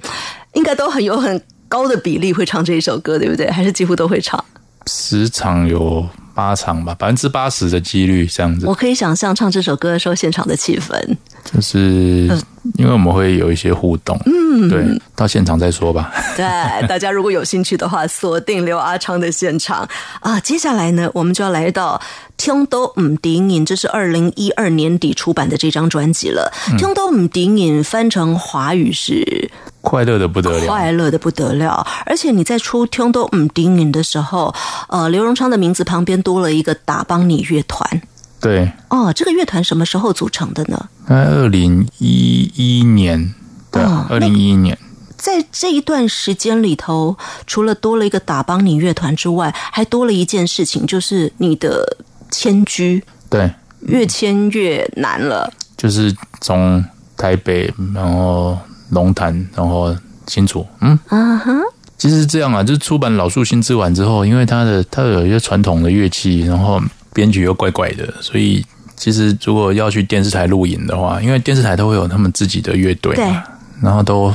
[0.54, 3.50] 应该都很有很高的比例会唱这一首歌，对不对？
[3.50, 4.42] 还是几乎都会唱？
[4.87, 8.74] 十场有八场吧，百分之八十的几率这样子我。
[8.74, 11.16] 可以想象唱这首歌的时候现场的气氛。
[11.44, 12.30] 就是
[12.79, 14.85] 因为我们会有一些互动，嗯，对，
[15.16, 16.12] 到现场再说吧。
[16.37, 16.44] 对，
[16.87, 19.88] 大家如果有兴趣的话，锁定刘阿昌的现场
[20.20, 20.38] 啊。
[20.40, 22.01] 接下来呢，我们就要来到
[22.37, 26.53] 《听都唔顶瘾》，这是二零一二年底出版的这张专辑了。
[26.79, 34.55] 听都唔顶瘾》翻成华语是快乐的不得了，快乐的不得了，而且你在出《听都唔顶瘾》的时候，
[34.88, 38.03] 呃，刘荣昌的名字旁边多了一个打帮你乐团。
[38.42, 40.88] 对，哦，这个乐团什么时候组成的呢？
[41.09, 43.33] 在二零一一年，
[43.70, 44.76] 对哦，二零一一年，
[45.16, 51.96] 在这一段时间里头，除了多了一个打帮你乐团之外，还多了一件事情，就是你的
[52.33, 53.05] 迁居。
[53.31, 53.48] 对，
[53.83, 55.48] 越迁越难了。
[55.76, 56.85] 就是从
[57.16, 58.59] 台北，然后
[58.90, 61.52] 龙潭，然后新竹，嗯，啊哈，
[61.96, 66.81] 其实是这样啊，就是出版老树新之晚之后，因为它的它有一些传统的乐器，然后
[67.12, 68.64] 编曲又怪怪的，所以
[68.96, 73.42] 其实如果要去电视台录影的话，因为电视台都会有他们自己的乐队对嘛，
[73.83, 74.35] 然后都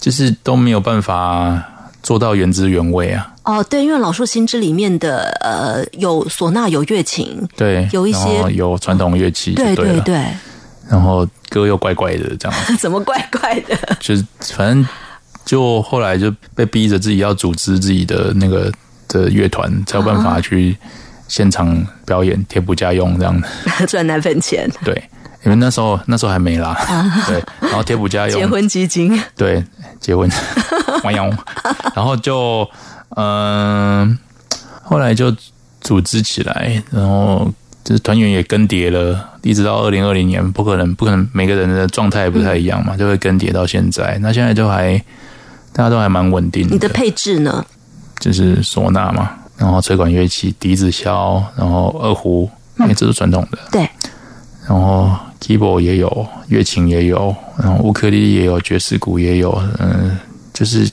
[0.00, 1.62] 就是都没有办法
[2.02, 3.28] 做到原汁原味啊。
[3.44, 10.26] 哦，对，因为老树新知里面的呃有唢呐，有乐琴，对，有一些有传统乐器就对对，对对，
[10.88, 12.76] 然后歌又怪怪的这样子。
[12.78, 13.76] 怎么怪怪的？
[13.98, 14.86] 就是反正
[15.44, 18.70] 就后来就被逼着自己要组织自己的那个
[19.08, 20.76] 的乐团，才有办法去
[21.32, 23.40] 现场表演贴补家用这样。
[23.40, 23.48] 的。
[23.88, 24.94] 赚奶粉钱，对，
[25.44, 26.76] 因为那时候那时候还没啦，
[27.26, 29.64] 对，然后贴补家用，结婚基金，对，
[29.98, 30.28] 结婚，
[31.02, 31.30] 玩摇，
[31.94, 32.68] 然后就
[33.16, 34.18] 嗯、
[34.82, 35.34] 后来就
[35.80, 37.50] 组织起来，然后
[37.82, 44.18] 就是团员也更迭了，一直到二零二零年，不可能不可能每个人的状态不太一样嘛，就会更迭到现在。
[44.20, 44.98] 那现在就还
[45.72, 46.74] 大家都还蛮稳定的。
[46.74, 47.64] 你的配置呢？
[48.20, 49.30] 就是唢呐嘛，
[49.62, 53.88] 然后吹管乐器、笛子箫，然后二胡，因为这是传统的，对，
[54.66, 55.08] 然后
[55.40, 60.18] keyboard 也有，乐琴也有，然后乌克丽丽也有，爵士鼓也有，嗯，
[60.52, 60.90] 就是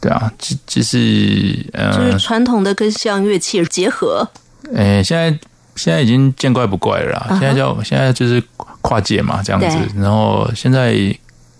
[0.00, 0.98] 对啊，就就是
[1.74, 4.26] 嗯就是嗯，传统的跟西洋乐器结合。
[4.74, 5.38] 诶、现在
[5.76, 8.42] 现在已经见怪不怪了啦，现在叫现在就是
[8.80, 10.96] 跨界嘛，这样子，然后现在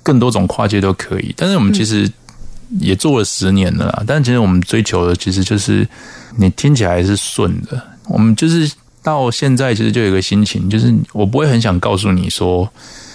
[0.02, 2.10] 更多种跨界都可以，但是我们其实
[2.80, 5.86] 也做了十年了啦，但其实我们追求的其实就是
[6.36, 8.70] 你听起来是顺的，我们就是
[9.02, 12.68] 到现在其实就有一个心情，就是我不会很想告诉你说。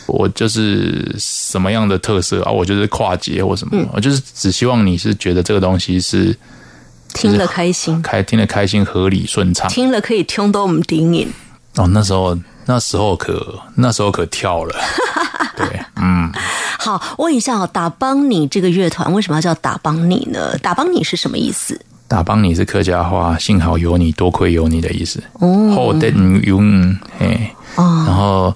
[0.09, 2.49] 我就是什么样的特色啊？
[2.49, 6.33] 我就是跨界或什么，我就是只希望你是觉得这个东西是
[7.13, 9.69] 听了开心，开听了开心、合理、顺畅。
[9.69, 11.27] 听了可以听到我们顶瘾。
[11.75, 14.73] 哦，那时候那时候可那时候可跳了，
[15.57, 16.31] 对，嗯，
[16.77, 20.57] 好，问一下哦，打帮你这个乐团为什么要叫打帮你呢？
[20.59, 21.79] 打帮你是什么意思？
[22.07, 25.21] 打帮你是客家话，幸好有你，多亏有你的意思。
[25.33, 26.57] 哦后等有
[27.19, 28.55] 嘿，哦，然后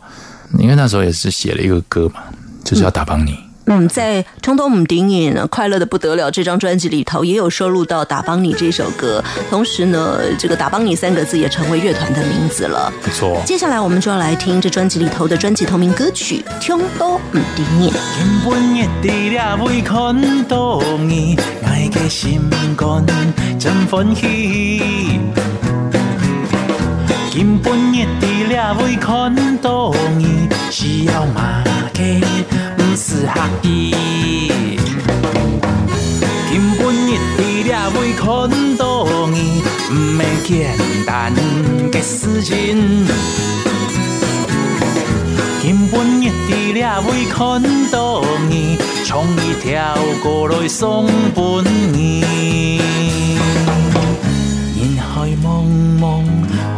[0.57, 2.21] 因为那时候也是写了一个歌嘛，
[2.63, 3.50] 就是要打帮你，嗯，
[3.87, 9.23] 在《冲动母顶影》《快乐的不得了》这张专辑里头，也有收录到《打帮你》这首歌。
[9.49, 12.91] 同时呢，这个“打帮你”三个字也成为乐团的名字了。
[13.01, 13.41] 不错。
[13.45, 17.91] 接下来我们就要来听这专辑里头的专辑同名歌曲《冲动唔顶你，
[30.71, 31.63] 需要马
[31.93, 32.19] 给
[32.77, 33.93] 不是刻意。
[36.49, 38.25] 根本热地了未看
[38.77, 41.33] 到你，不是简单
[41.91, 43.05] 的事情。
[45.63, 47.61] 根本热地了未看
[47.91, 51.63] 到你，从一条过来送本
[51.93, 52.79] 你。
[54.77, 55.65] 人海茫
[55.99, 56.23] 茫。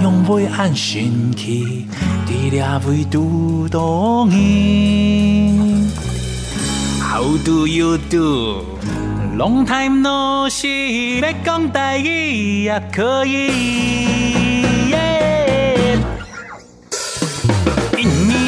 [0.01, 1.85] 用袂安心去，
[2.27, 5.72] 伫了位拄到你。
[7.13, 8.65] How do you do?
[9.37, 13.51] Long time no see，要讲台语也可以。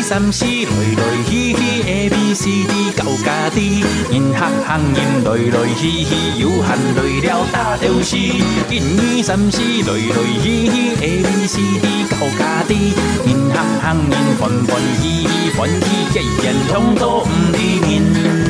[0.01, 8.15] 三四来来去去，A B C D 到家己，因学行因来来去去，有限来了大着是。
[8.17, 12.93] 因二三四来来去去，A B C D 到家己，
[13.25, 14.69] 因学行因欢欢
[15.01, 17.57] 喜喜，欢喜结缘，通都唔离
[17.91, 18.44] 因。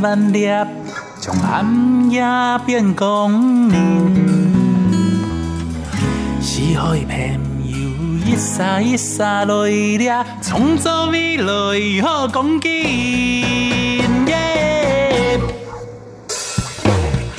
[0.00, 0.48] 万万粒，
[1.20, 2.24] 从暗夜
[2.64, 4.10] 变光明。
[6.40, 7.18] 是海朋
[7.66, 7.74] 友
[8.26, 12.70] 一沙一沙来掠，创造未来好光景。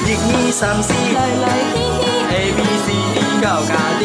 [0.05, 2.05] 一二三四，来来去去
[2.35, 4.03] ，A B C D 到家己，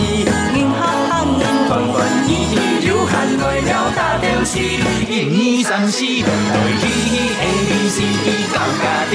[4.46, 4.62] 大电视，
[5.10, 5.12] 一
[5.58, 8.26] 二三四，来来去去，A B C D。
[8.54, 9.12] 到家己，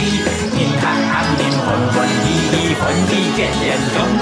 [0.60, 3.64] 人行行人欢欢喜喜，欢喜结连
[3.94, 4.22] 中国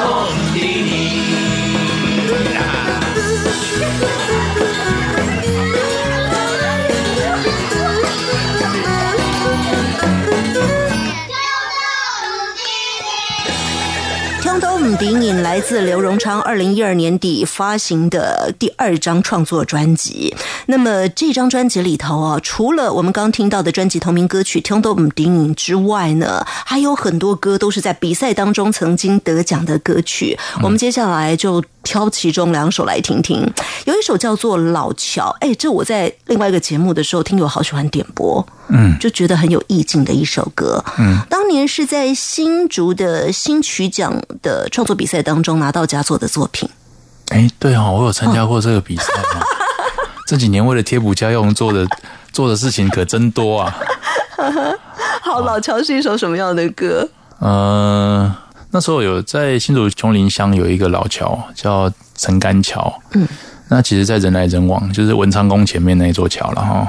[14.79, 20.33] 不顶影来自刘荣昌二零一二年底发行的第二张创作专辑。
[20.67, 30.37] 那么这张专辑里头啊，除了我们刚听到的专辑同名歌曲《听都唔顶影》之外呢，还有很多歌都是在比赛当中曾经得奖的歌曲。
[30.63, 33.45] 我们接下来就挑其中两首来听听。
[33.83, 38.45] 有一首叫做《老桥》，哎，这我在另外一个节目的时候听友好喜欢点播。
[38.71, 40.83] 嗯，就觉得很有意境的一首歌。
[40.99, 44.13] 嗯，当年是在新竹的新曲奖
[44.43, 46.69] 的创作比赛当中拿到佳作的作品。
[47.29, 49.05] 哎，对哦，我有参加过这个比赛。
[50.25, 51.85] 这几年为了贴补家用做的
[52.31, 53.75] 做的事情可真多啊。
[55.21, 57.07] 好，老乔是一首什么样的歌？
[57.39, 58.35] 呃，
[58.71, 62.93] 那时候有在新竹琼林乡有一个老桥叫陈干桥。
[63.13, 63.27] 嗯，
[63.67, 66.87] 那其实，在人来人往，就是文昌宫前面那座桥了哈。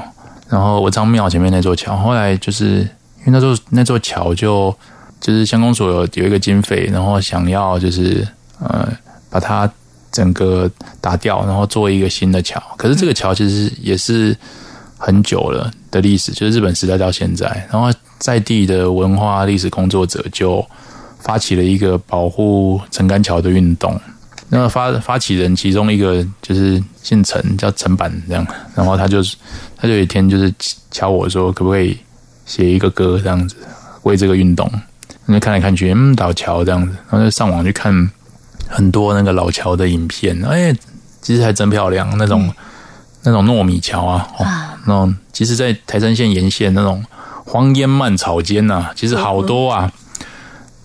[0.49, 2.79] 然后文昌庙前面那座桥，后来就是
[3.25, 4.75] 因为那座那座桥就
[5.21, 8.27] 就是乡公所有有一个经费，然后想要就是
[8.59, 8.91] 呃
[9.29, 9.71] 把它
[10.11, 10.69] 整个
[10.99, 12.61] 打掉，然后做一个新的桥。
[12.75, 14.35] 可是这个桥其实也是
[14.97, 17.45] 很久了的历史，就是日本时代到现在。
[17.71, 20.65] 然后在地的文化历史工作者就
[21.19, 23.97] 发起了一个保护陈干桥的运动。
[24.49, 28.45] 那么发发起人其中一个就是姓陈，叫陈板这样。
[28.75, 29.37] 然后他就是
[29.77, 30.53] 他就有一天就是
[30.89, 31.97] 敲我说，可不可以
[32.45, 33.55] 写一个歌这样子，
[34.01, 34.69] 为这个运动。
[35.25, 38.09] 那看来看去，嗯，老桥这样子，然后就上网去看
[38.67, 40.75] 很多那个老桥的影片，哎，
[41.21, 42.51] 其实还真漂亮，那种
[43.23, 44.45] 那种糯米桥啊，哦，
[44.85, 47.03] 那种其实，在台山县沿线那种
[47.45, 49.91] 荒烟蔓草间呐，其实好多啊。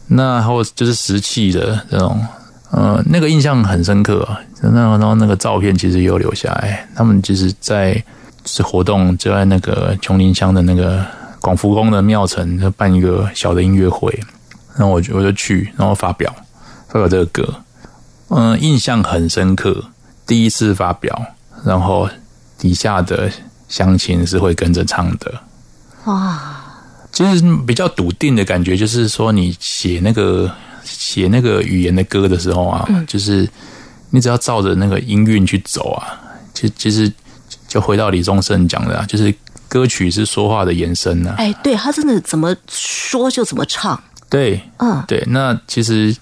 [0.09, 2.25] 那后就是石器的这种。
[2.73, 4.29] 呃，那个印象很深刻，
[4.61, 6.87] 那然后那个照片其实也有留下来。
[6.97, 8.03] 他们其实，在
[8.45, 11.07] 是活动就在那个琼林乡的那个
[11.47, 14.13] 广福宫的庙城，就办一个小的音乐会。
[14.75, 16.35] 然后我就我就去，然后发表
[16.89, 17.55] 发表这个歌，
[18.31, 19.85] 嗯，印象很深刻。
[20.27, 21.25] 第一次发表，
[21.65, 22.11] 然后
[22.59, 23.31] 底下的
[23.69, 25.33] 乡亲是会跟着唱的。
[26.07, 26.65] 哇，
[27.13, 30.51] 其实比较笃定的感觉，就是说你写那个
[30.83, 33.49] 写那个语言的歌的时候啊，就是
[34.11, 36.19] 你只要照着那个音韵去走啊，
[36.53, 37.11] 其其实
[37.69, 39.35] 就回到李宗盛讲的啊，就是
[39.69, 41.35] 歌曲是说话的延伸呐、啊。
[41.39, 46.15] 哎，对他真的怎么说就怎么唱，对，嗯，对，那其实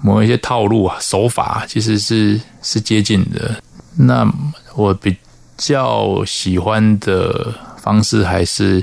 [0.00, 3.60] 某一些套路啊、手法其实是是接近的。
[3.96, 4.26] 那
[4.74, 5.16] 我比
[5.56, 8.82] 较喜欢的方式还是，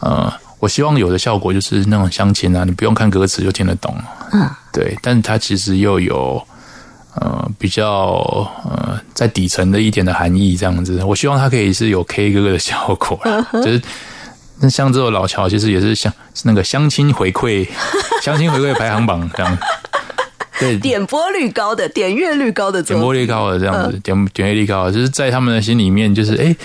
[0.00, 3.94] 呃，我希望有的效果就是那种相亲啊，你不用看歌词就听得懂，
[4.32, 6.42] 嗯，对，但它其实又有
[7.14, 7.86] 呃比较
[8.64, 11.02] 呃在底层的一点的含义，这样子。
[11.04, 13.80] 我希望它可以是有 K 歌的效果啦，就是。
[14.60, 17.64] 那像这种老乔，其实也是相那个相亲回馈，
[18.20, 19.56] 相亲回馈排行榜这样。
[20.58, 26.56] 对，点播率高的、点阅率高的，点播率高的这样子，点点阅率高的，就是在他们的心里面，就是哎，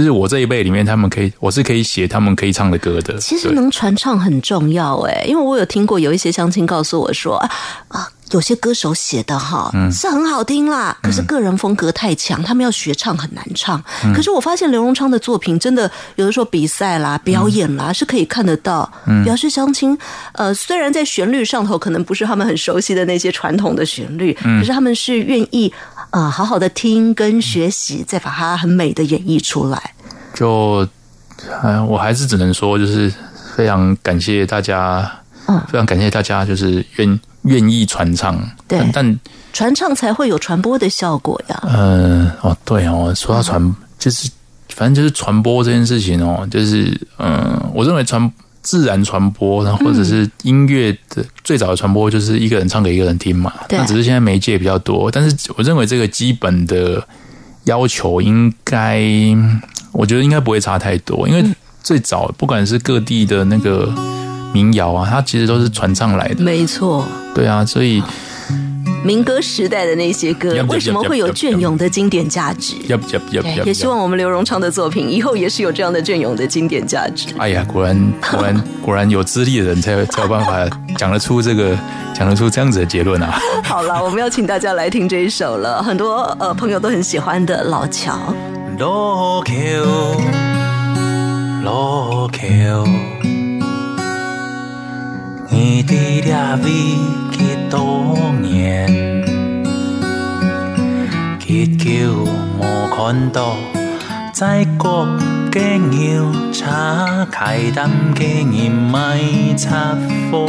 [0.00, 3.18] 就是我这一辈里面，他们可以，我是可以写他们可以唱的歌的。
[3.18, 7.50] 其实能传唱很重要哎，因为我有听过有一些相亲告诉我说啊
[7.88, 9.92] 啊，有些歌手写的哈、嗯。
[9.92, 13.82] 是很好听啦，可是个人风格太强，他们要学唱很难唱。
[14.02, 14.14] 嗯。
[14.14, 17.76] 可是我发现刘荣昌的作品真的有的时候比赛啦、表演嗯。
[17.76, 18.90] 啦、是可以看得到，
[19.22, 19.94] 表示相亲
[20.32, 24.58] 呃虽然在旋律上头可能不是他们很熟悉的那些传统的旋律，嗯。
[24.60, 25.70] 可是他们是愿意
[26.10, 29.94] 呃好好的听跟学习，再把它很美的演绎出来。
[30.34, 30.86] 就，
[31.62, 33.12] 呃，我还是只能说，就是
[33.56, 35.10] 非常感谢大家，
[35.46, 38.36] 嗯非常感谢大家，就是愿愿意传唱。
[38.68, 39.20] 对但但
[39.52, 41.60] 传唱才会有传播的效果呀。
[41.64, 44.30] 呃，哦，对哦，说到传，就是
[44.68, 46.84] 反正就是传播这件事情哦，就是
[47.18, 48.32] 嗯、呃我认为传
[48.62, 53.52] 自然传播，然后或者是音乐的最早的传播，就是一个人唱给一个人听嘛。
[53.68, 57.02] 对那只是现在媒介比较多，但是我认为这个基本的
[57.64, 59.02] 要求应该，
[59.92, 61.44] 我觉得应该不会差太多，因为
[61.82, 63.92] 最早不管是各地的那个
[64.52, 66.42] 民谣啊，它其实都是传唱来的。
[66.42, 68.02] 没错，对啊，所以
[69.02, 72.76] 民歌时代的那些歌为什么会有隽永的经典价值？
[73.64, 77.34] 也希望我们刘荣昌的作品以后也是有这样的隽永的经典价值。
[77.40, 81.76] 哎呀，果然果然果然有资历的人才有 才有办法讲得出这个
[82.14, 83.40] 讲得出这样子的结论啊！
[83.64, 88.34] 好了，我们要请大家来听这一首了，很多呃朋友都很喜欢的老乔。
[88.78, 89.52] 路桥，
[91.64, 92.84] 路桥，
[95.50, 95.94] 你的
[96.24, 96.70] 俩位
[97.40, 98.86] 去多年，
[101.40, 101.88] 結橋
[102.58, 102.60] 無
[102.94, 103.56] 看到，
[104.34, 105.08] 在國
[105.50, 109.96] 嘅牛叉開燈嘅人咪插
[110.30, 110.46] 貨。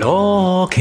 [0.00, 0.78] 路橋，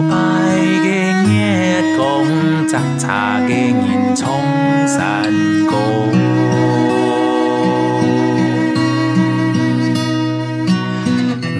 [0.00, 0.16] 漂白
[0.82, 0.88] 嘅
[1.28, 2.24] 月光，
[2.66, 4.28] 雜茶嘅人衝
[4.86, 5.30] 山
[5.66, 5.72] 高。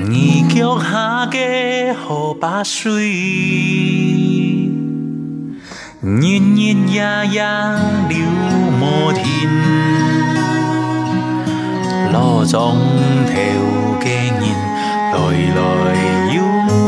[0.09, 2.91] 你腳下嘅河把水，
[6.01, 7.45] 日日夜夜
[8.09, 8.17] 流
[8.81, 9.23] 無停。
[12.13, 12.79] 路中
[13.27, 13.33] 頭
[14.01, 14.43] 嘅人
[15.13, 15.19] 來
[15.55, 15.59] 來
[16.35, 16.37] 又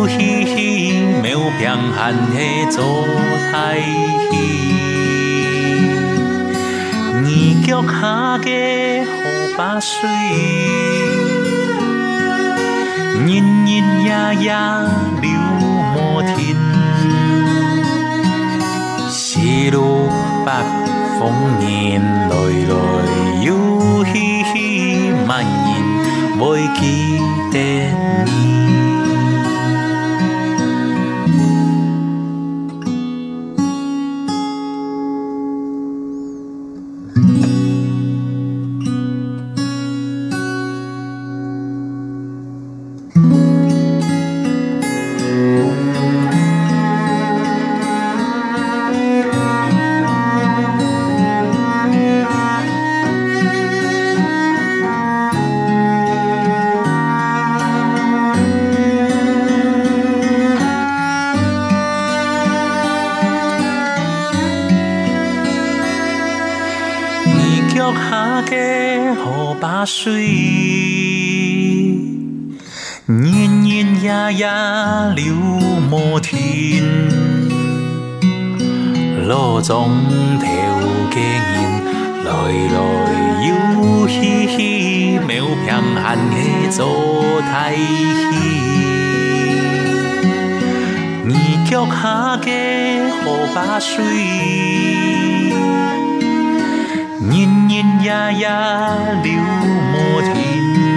[0.09, 0.41] 去，沒有
[1.59, 1.62] 平
[1.93, 2.01] 衡
[2.32, 3.07] 嘅做
[3.51, 4.32] 太戲。
[7.24, 8.47] 你腳下嘅
[9.05, 9.11] 河
[9.57, 10.09] 把水。
[13.24, 13.70] 日日
[14.05, 14.53] 夜夜
[15.20, 15.30] 流
[15.95, 15.97] 無
[16.34, 16.36] 停，
[19.09, 20.09] 西路
[20.45, 20.49] 北
[21.18, 21.20] 風
[21.61, 22.34] 年來
[22.68, 22.74] 來
[23.43, 23.49] 又
[24.05, 24.12] 去，
[25.28, 25.51] 萬人
[26.40, 26.40] 未
[26.80, 26.82] 記
[27.53, 27.57] 得。
[28.26, 28.28] 你
[74.32, 74.48] 日夜
[75.14, 75.34] 流
[75.90, 76.82] 無停。
[79.28, 79.90] 路中
[80.40, 80.46] 頭
[81.10, 81.84] 嘅人
[82.24, 82.30] 来
[82.72, 82.78] 来
[83.46, 83.50] 又
[84.08, 84.12] 去
[84.46, 85.66] 去，妙平
[86.02, 86.34] 汉的
[86.70, 86.80] 做
[87.42, 87.80] 台戏。
[91.24, 91.30] 二
[91.70, 92.46] 脚下嘅
[93.22, 93.24] 河
[93.54, 94.02] 把水，
[97.20, 97.72] 年年
[98.02, 98.08] 夜
[98.40, 98.48] 夜
[99.22, 99.30] 流
[99.92, 100.91] 无停。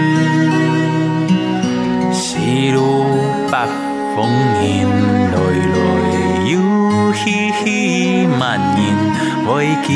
[2.65, 3.05] 西路
[3.51, 3.55] 北
[4.15, 4.27] 风
[4.63, 4.89] 迎，
[5.29, 5.77] 来来
[6.49, 6.51] 又
[7.13, 8.43] 嘻嘻，万
[8.73, 8.81] 年
[9.45, 9.87] 会记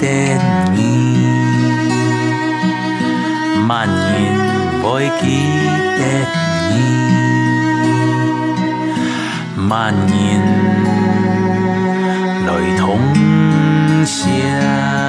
[0.00, 0.04] 得
[0.74, 0.80] 你，
[3.68, 3.94] 万年
[4.82, 4.82] 会
[5.20, 5.24] 记
[5.96, 6.02] 得
[6.72, 6.74] 你。
[9.68, 10.12] 万年
[12.48, 12.82] 来同
[14.04, 15.01] 乡。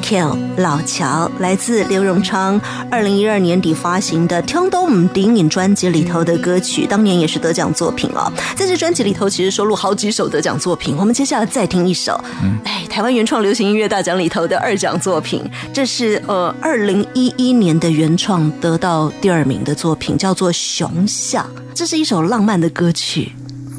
[0.00, 2.58] 路桥老乔来自刘荣昌
[2.90, 8.32] 二零一二年底发行的《听都唔顶影》专辑里头的歌曲，当年也是得奖作品哦。
[8.56, 10.96] 在这专辑里头，其实收录好几首得奖作品。
[10.96, 12.18] 我们接下来再听一首，
[12.64, 15.42] 哎，台湾原创流行音乐大奖里头的二奖作品，
[15.72, 21.44] 这是呃二零一一年的原创得到第二名的作品，叫做《熊象》。
[21.74, 23.32] 这是一首浪漫的歌曲。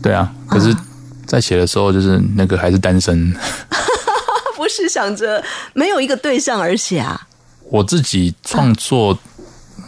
[0.03, 0.75] 对啊，可是，
[1.25, 3.33] 在写的时候就是那个还是单身。
[4.71, 5.43] 不是想着
[5.73, 7.27] 没有一个对象而写啊？
[7.69, 9.17] 我自己创作，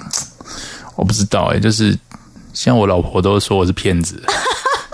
[0.96, 1.98] 我不知道哎、就是
[2.54, 4.22] 像我老婆都说我是骗子，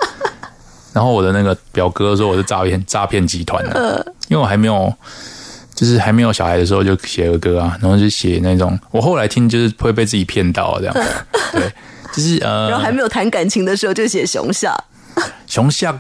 [0.94, 4.94] 然后我的那个表哥说我是诈骗诈骗集团的、因为我还没有。
[5.76, 10.94] 就是还没有小孩的时候就写儿歌啊，然后就写那种，我后来听就是会被自己骗到这样，
[11.54, 11.72] 对，
[12.12, 14.76] 就是呃，然后还没有谈感情的时候就写熊下，
[15.48, 15.98] 熊下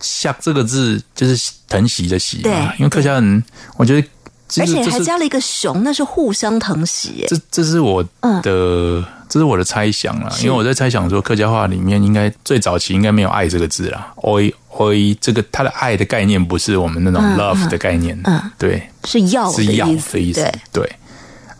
[0.00, 2.52] 下这个字就是疼惜的惜对。
[2.52, 3.44] 嘛，因为客家人，
[3.76, 4.08] 我觉得
[4.48, 7.24] 其而且还加了一个熊，那是互相疼惜。
[7.28, 8.02] 这这是我
[8.42, 18.40] 的，这是我的猜想啦，因为我在猜想说客家话里面应该最早期应该没有爱这个字啦，oi oi 这个它的爱的概念不是我们那种 love 的概念，嗯。
[18.58, 20.92] 对，是要是要的意思，的意思对，，对。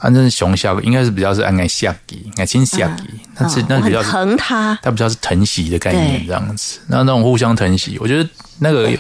[0.00, 3.04] 啊，那是熊下应该是比较是按爱下给，爱亲下给，
[3.38, 6.80] 那是那比较是疼他，他比较是疼惜的概念这样子。
[6.86, 8.28] 那那种互相疼惜，我觉得
[8.58, 8.90] 那个，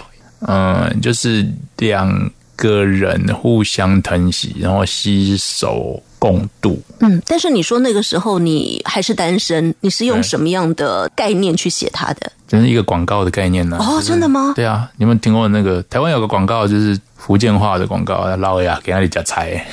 [0.40, 1.46] 嗯、就是
[1.78, 6.80] 两个人互相疼惜，然后携手共度。
[7.00, 7.20] 嗯。
[7.26, 12.30] 但是你说那个时候你还是单身，你是用什么样的概念去写他的？
[12.46, 19.64] 就是一个广告的概念呢、哦就是真的吗对啊，你们听过那个台湾有个广告，就是福建话的广告，捞呀给那里夹菜，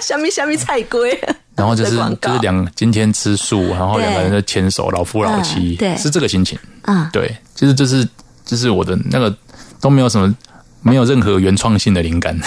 [0.00, 1.18] 虾米虾米菜龟，
[1.56, 6.56] 然后就是就是两今天吃素，然后两个人就牵手，老夫老妻，嗯对是这个心情。
[6.82, 8.08] 啊，对，就是就是
[8.44, 9.34] 就是我的那个
[9.80, 10.32] 都没有什么
[10.86, 12.38] 没有任何原创性的灵感，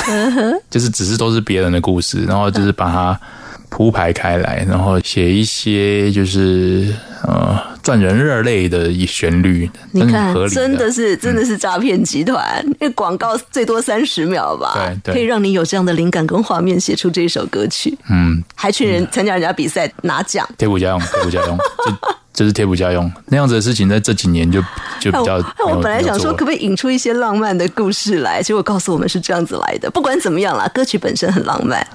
[0.70, 3.20] 就是只是都是别人的故事，然后就是把它
[3.68, 15.14] 铺排开来，然后写一些就是呃赚人热泪的一旋律，你看真的是真的是诈骗集团，因为广告最多三十秒吧，对对。
[15.14, 18.42] 可以让你有这样的灵感跟画面，写出这首歌曲，嗯。
[18.56, 20.48] 还去人参加人家比赛拿奖。
[20.58, 22.08] 贴补家用，贴补家用，就
[22.40, 24.62] 就是贴补家用那样子的事情，在这几年就
[24.98, 28.42] 就比较哎我本来想说，可不可以引出一些浪漫的故事来？
[28.42, 29.92] 结果告诉我们是这样子来的。
[29.92, 31.86] 不管怎么样啦，歌曲本身很浪漫。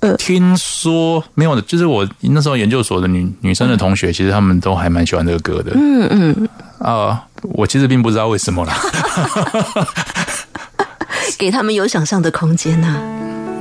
[0.00, 5.70] 呃听说没有的，就是我那时候研究所的女女生的同学，其实他们都还蛮喜欢这个歌的。
[5.76, 6.48] 嗯嗯
[6.80, 8.76] 啊、我其实并不知道为什么啦，
[11.38, 12.98] 给他们有想象的空间呐、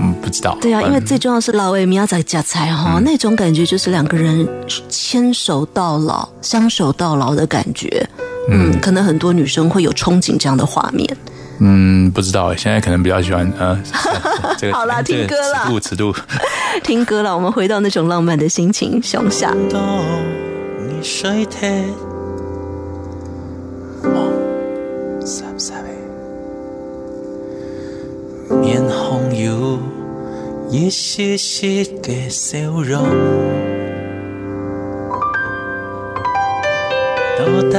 [0.02, 0.58] 嗯，不知道。
[0.60, 4.47] 对啊，因反为最重要是老魏米亚在夹菜哈，那种感觉就是两个人
[4.89, 8.08] 牵手到老、相守到老的感觉。
[8.49, 11.16] 嗯，可能很多女生会有憧憬这样的画面。
[11.60, 13.80] 嗯，不知道欸，现在可能比较喜欢呃，
[14.58, 16.16] 这个好啦这个听歌啦尺度尺度，
[16.84, 19.56] 听歌了，我们回到那种浪漫的心情，熊下。
[30.72, 33.03] 一絲絲嘅笑容，
[37.38, 37.78] 到底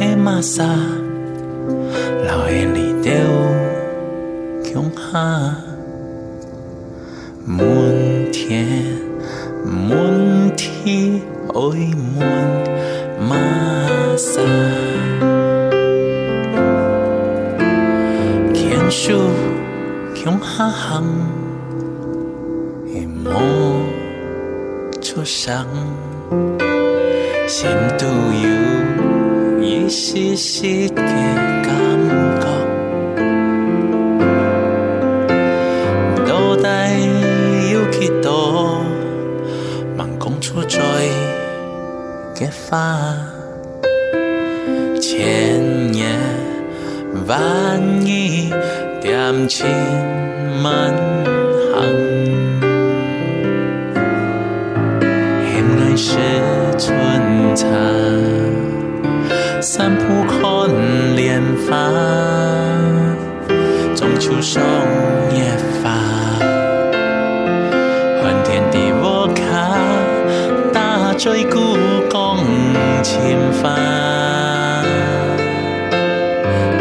[0.00, 0.64] 係乜啥？
[2.24, 3.14] 留喺你掉
[4.64, 5.54] 強下。
[7.46, 8.66] 滿天
[9.64, 11.20] 滿天
[11.54, 11.60] 愛
[12.18, 12.18] 滿
[13.20, 13.30] 馬
[14.16, 14.42] 沙，
[18.52, 19.30] 天數
[20.16, 21.04] 強下行，
[23.36, 23.38] 我
[25.02, 25.66] 出生，
[27.48, 27.64] 閃
[27.98, 28.46] 到要
[29.58, 31.68] 熱絲絲嘅感
[32.40, 32.46] 覺，
[36.24, 36.62] 到底
[37.72, 38.28] 要幾多
[39.98, 40.78] 盲講錯在
[42.36, 42.38] 嘅
[42.70, 43.16] 花？
[45.00, 46.06] 千夜
[47.26, 48.52] 萬意
[49.02, 49.66] 掂千
[50.62, 51.13] 蚊。
[55.96, 56.16] 是
[56.76, 57.66] 春茶，
[59.60, 60.68] 三浦看
[61.14, 61.76] 莲花，
[63.94, 64.60] 中秋送
[65.32, 65.90] 夜发。
[68.20, 69.78] 换天地我卡，
[70.72, 71.76] 打醉故
[72.10, 72.38] 宫
[73.02, 74.82] 前发。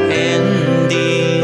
[0.09, 0.41] 天
[0.89, 1.43] 地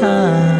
[0.00, 0.59] 假，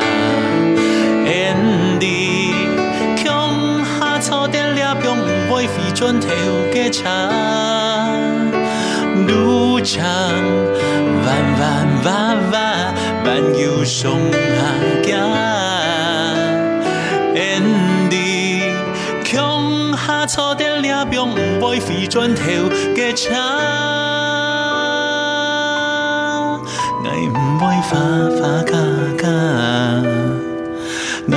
[6.01, 6.27] 唔會飛轉頭
[6.73, 7.03] 嘅茶，
[9.27, 10.03] 路長
[11.21, 11.25] 彎
[11.59, 11.61] 彎
[12.03, 12.07] 彎
[12.51, 12.53] 彎
[13.23, 14.35] 彎又上下
[15.03, 15.07] 行。
[17.35, 17.39] 天
[18.09, 18.13] 地
[19.23, 22.43] 強下錯點了병唔會飛轉頭
[22.95, 23.29] 嘅茶，
[27.03, 27.91] 我唔會花
[28.41, 28.73] 花假
[29.19, 29.23] 假，
[31.29, 31.33] 我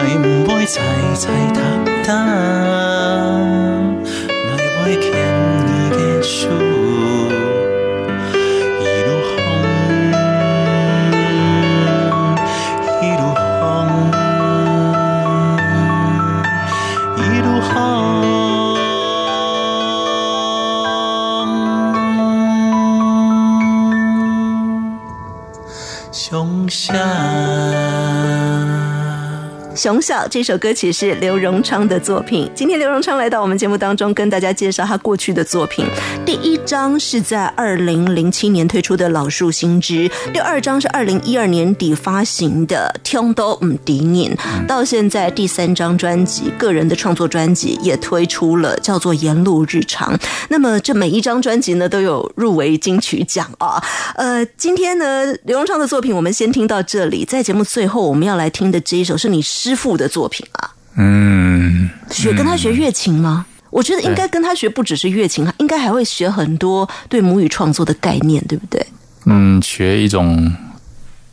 [29.85, 32.51] 熊小这首歌曲是刘荣昌的作品。
[32.55, 35.85] 今天刘荣昌来到我们节目当中，跟大家介绍他过去的作品。
[36.24, 44.30] 第一张是在二零零七年推出的《老树新枝》，第二张是二零一二年底发行的《听都唔敌你》，
[44.66, 50.16] 到现在第三张专辑，个人的创作专辑也推出了，叫做《沿路日常》。
[50.49, 53.85] 那么这每一张专辑呢，都有入围金曲奖啊。
[54.16, 60.70] 呃，今天呢，刘荣昌的作品我们先听到这里，在节目最后我们要来听的这一首是你师傅的作品啊。
[60.96, 63.46] 嗯，学跟他学乐琴吗？
[63.70, 68.86] 我觉得应该跟他学，不只是乐琴，应该还会学很多对母语创作的概念，对不对？
[69.24, 70.52] 嗯，学一种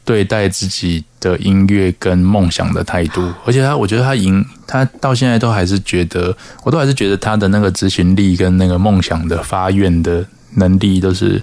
[0.04, 10.26] 对待自己的音乐跟梦想的态度，而且他，我觉得他赢，他到现在都还是觉得，我都还是觉得他的那个执行力跟那个梦想的发愿的
[10.56, 11.40] 能力都是。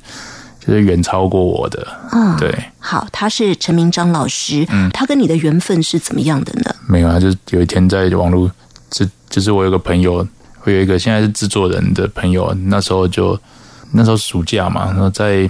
[0.68, 2.54] 就是远超过我的，嗯，对。
[2.78, 6.74] 好，他是陈明章老师，嗯，他跟你的缘分是怎么样的呢？
[6.86, 8.50] 没有啊，就是有一天在网络，
[8.90, 10.26] 就就是我有个朋友，
[10.64, 13.38] 我有一个现在是制作人的朋友，那时候就
[13.92, 15.48] 那时候暑假嘛，然后在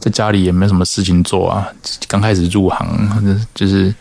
[0.00, 1.68] 在家里也没什么事情做啊，
[2.08, 3.94] 刚开始入行，就是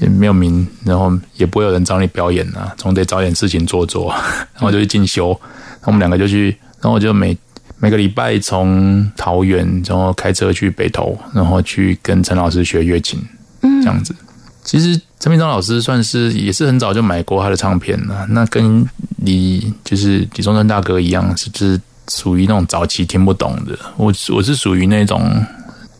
[0.00, 4.12] 也没有名，然后也不会有人找你表演啊，总得找点事情做做，
[4.54, 5.28] 然后就去进修。
[5.28, 6.48] 然后我们两个就去，
[6.80, 7.36] 然后我就每
[7.84, 13.20] 每个礼拜从桃园，然后开车去北投，然后去跟陈老师学乐琴，
[13.60, 14.16] 嗯，这样子。
[14.62, 18.82] 其实陈明章老师算是也是很早就买过他的唱片了，那跟
[19.18, 21.78] 李就是李宗盛大哥一样，是是
[22.08, 23.78] 属于那种早期听不懂的。
[23.98, 25.44] 我我是属于那种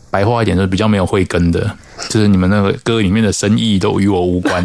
[0.09, 1.71] 白话一点，就比较没有慧根的，
[2.09, 4.63] 就是你们那个歌里面的深意都与我无关。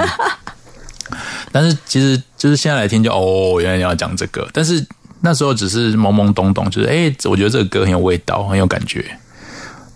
[1.52, 4.82] 但是其实就是现在来听就哦，原来你要讲这个，但是
[5.20, 9.04] 那时候只是懵懵懂懂，就是哎，我觉得这个歌很有味道，很有感觉。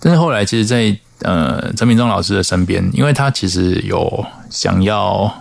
[0.01, 5.33] 但是后来其实，在呃，陈明忠老师的身边，因为他其实有想要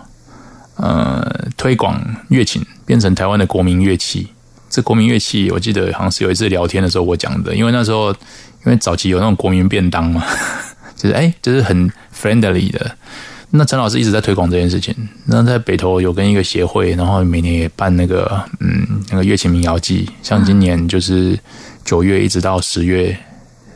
[0.76, 1.22] 呃
[1.56, 4.28] 推广乐琴，变成台湾的国民乐器。
[4.70, 10.24] 这国民乐器，我记得好像是有一次聊天的时候我讲的，因为那时候因为早期有那种国民便当嘛，
[10.96, 12.96] 就是哎，就是很 friendly 的。
[13.56, 14.94] 那陈老师一直在推广这件事情。
[15.26, 21.38] 那在北投有跟一个协会，然后每年也办那个嗯那个乐器民谣季，像今年就是
[21.84, 23.16] 九月一直到十月。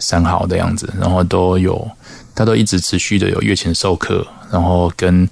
[0.01, 1.91] 三号的样子，然后都有，
[2.33, 5.29] 他都一直持续的有乐琴授课，然后跟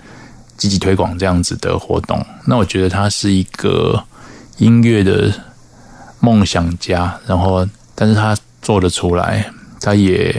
[0.56, 2.20] 积极推广这样子的活动。
[2.44, 4.02] 那我觉得他是一个
[4.56, 5.32] 音乐的
[6.18, 9.48] 梦想家，然后但是他做得出来，
[9.80, 10.34] 他也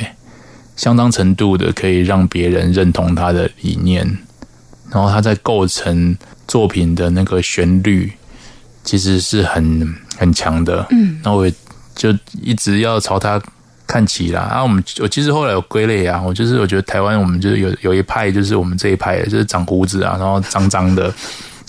[0.78, 4.08] 相当程度的可以让别人认同他的理念，
[4.90, 6.18] 然后他在构成
[6.48, 8.10] 作品的那个旋律，
[8.86, 10.88] 其实是很很强的。
[10.92, 11.52] 嗯，那我
[11.94, 13.42] 就一直要朝他。
[13.90, 21.04] 看齐啦，啊，我们我其实后来有归类啊，我就是我觉得台湾我们就是有有一派就是我们这一派就是长胡子啊，然后脏脏的，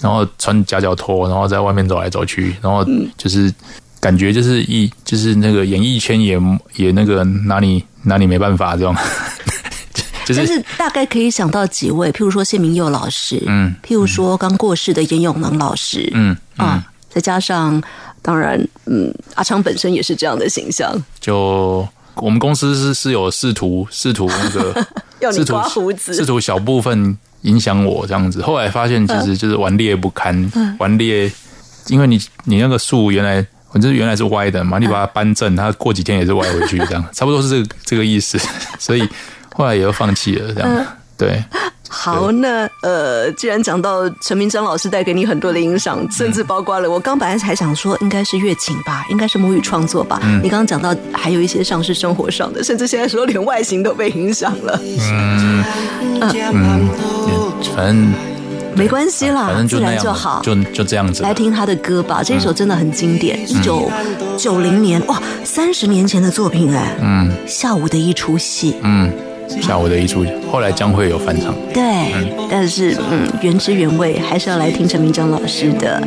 [0.02, 2.84] 然后穿夹脚拖，然后在外面走来走去，然后
[3.16, 3.54] 就是
[4.00, 6.40] 感觉就是一就是那个演艺圈也
[6.76, 8.94] 也那个拿你拿你没办法这种，
[10.28, 17.82] 但是大概可以想到几位，譬如说谢明佑老师，嗯，譬如说刚过世的严永能老师，嗯啊，再加上
[18.22, 21.86] 当然，嗯，阿昌本身也是这样的形象，就。
[22.20, 24.86] 我们公司是是有试图试图那个
[25.32, 31.30] 试图胡子，试图小部分影响我这样子，后来发现其实就是顽劣不堪，顽劣，
[31.86, 38.38] 因为你你那个树原来我这原来是歪的嘛，你把它扳正，它过几天也是歪回去，这样差不多是这个这个意思，
[38.78, 39.06] 所以
[39.54, 41.44] 后来也就放弃了这样，对。
[41.90, 50.20] 好，那呃，既然讲到陈明章老师带给你很多的影响，甚至包括了我刚本来还想说应该是乐琴吧，应该是母语创作吧。
[50.42, 54.78] 你刚刚讲到还有一些像是生活上的，甚至现在说连外形都被影响了。
[54.82, 55.64] 嗯
[56.20, 56.88] 嗯，
[57.74, 58.12] 反正
[58.74, 61.22] 没关系啦，反正自然就好，就就这样子。
[61.22, 63.90] 来听他的歌吧，这首真的很经典，一九
[64.36, 66.94] 九零年哇，三十年前的作品哎。
[67.00, 68.76] 嗯，下午的一出戏。
[68.82, 69.10] 嗯。
[69.62, 71.54] 下午的一出，后来将会有翻唱。
[71.72, 71.82] 对，
[72.50, 75.98] 但是嗯，原汁原味还是要来听陈明章老师的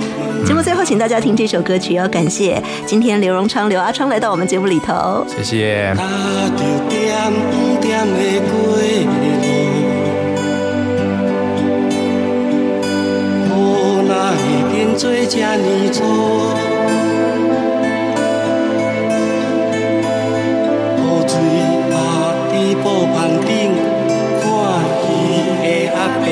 [0.45, 0.61] 节目。
[0.61, 5.25] 最后，请大家听这首歌曲，要感谢今天刘荣昌、刘阿昌来到我们节目里头。
[5.27, 5.95] 谢谢。
[14.97, 16.03] 做这年糟，
[20.97, 21.31] 雨水
[21.89, 21.95] 也
[22.51, 22.83] 滴布
[23.13, 23.15] 棚
[23.45, 23.49] 顶
[24.41, 24.43] 看
[25.07, 25.09] 鱼
[25.63, 25.65] 的
[25.95, 26.23] 阿伯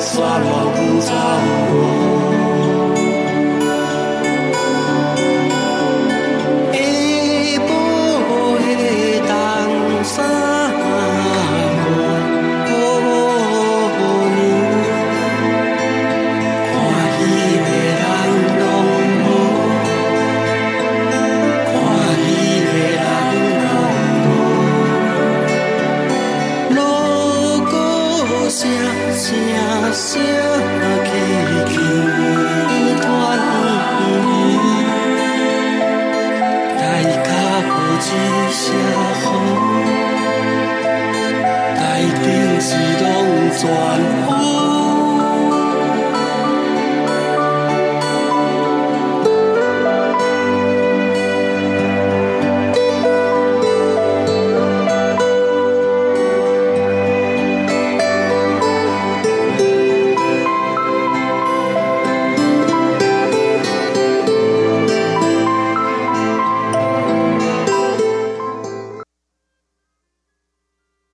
[0.00, 0.06] 刷
[0.38, 0.44] 乱
[1.00, 2.05] 走。
[43.56, 44.35] 转。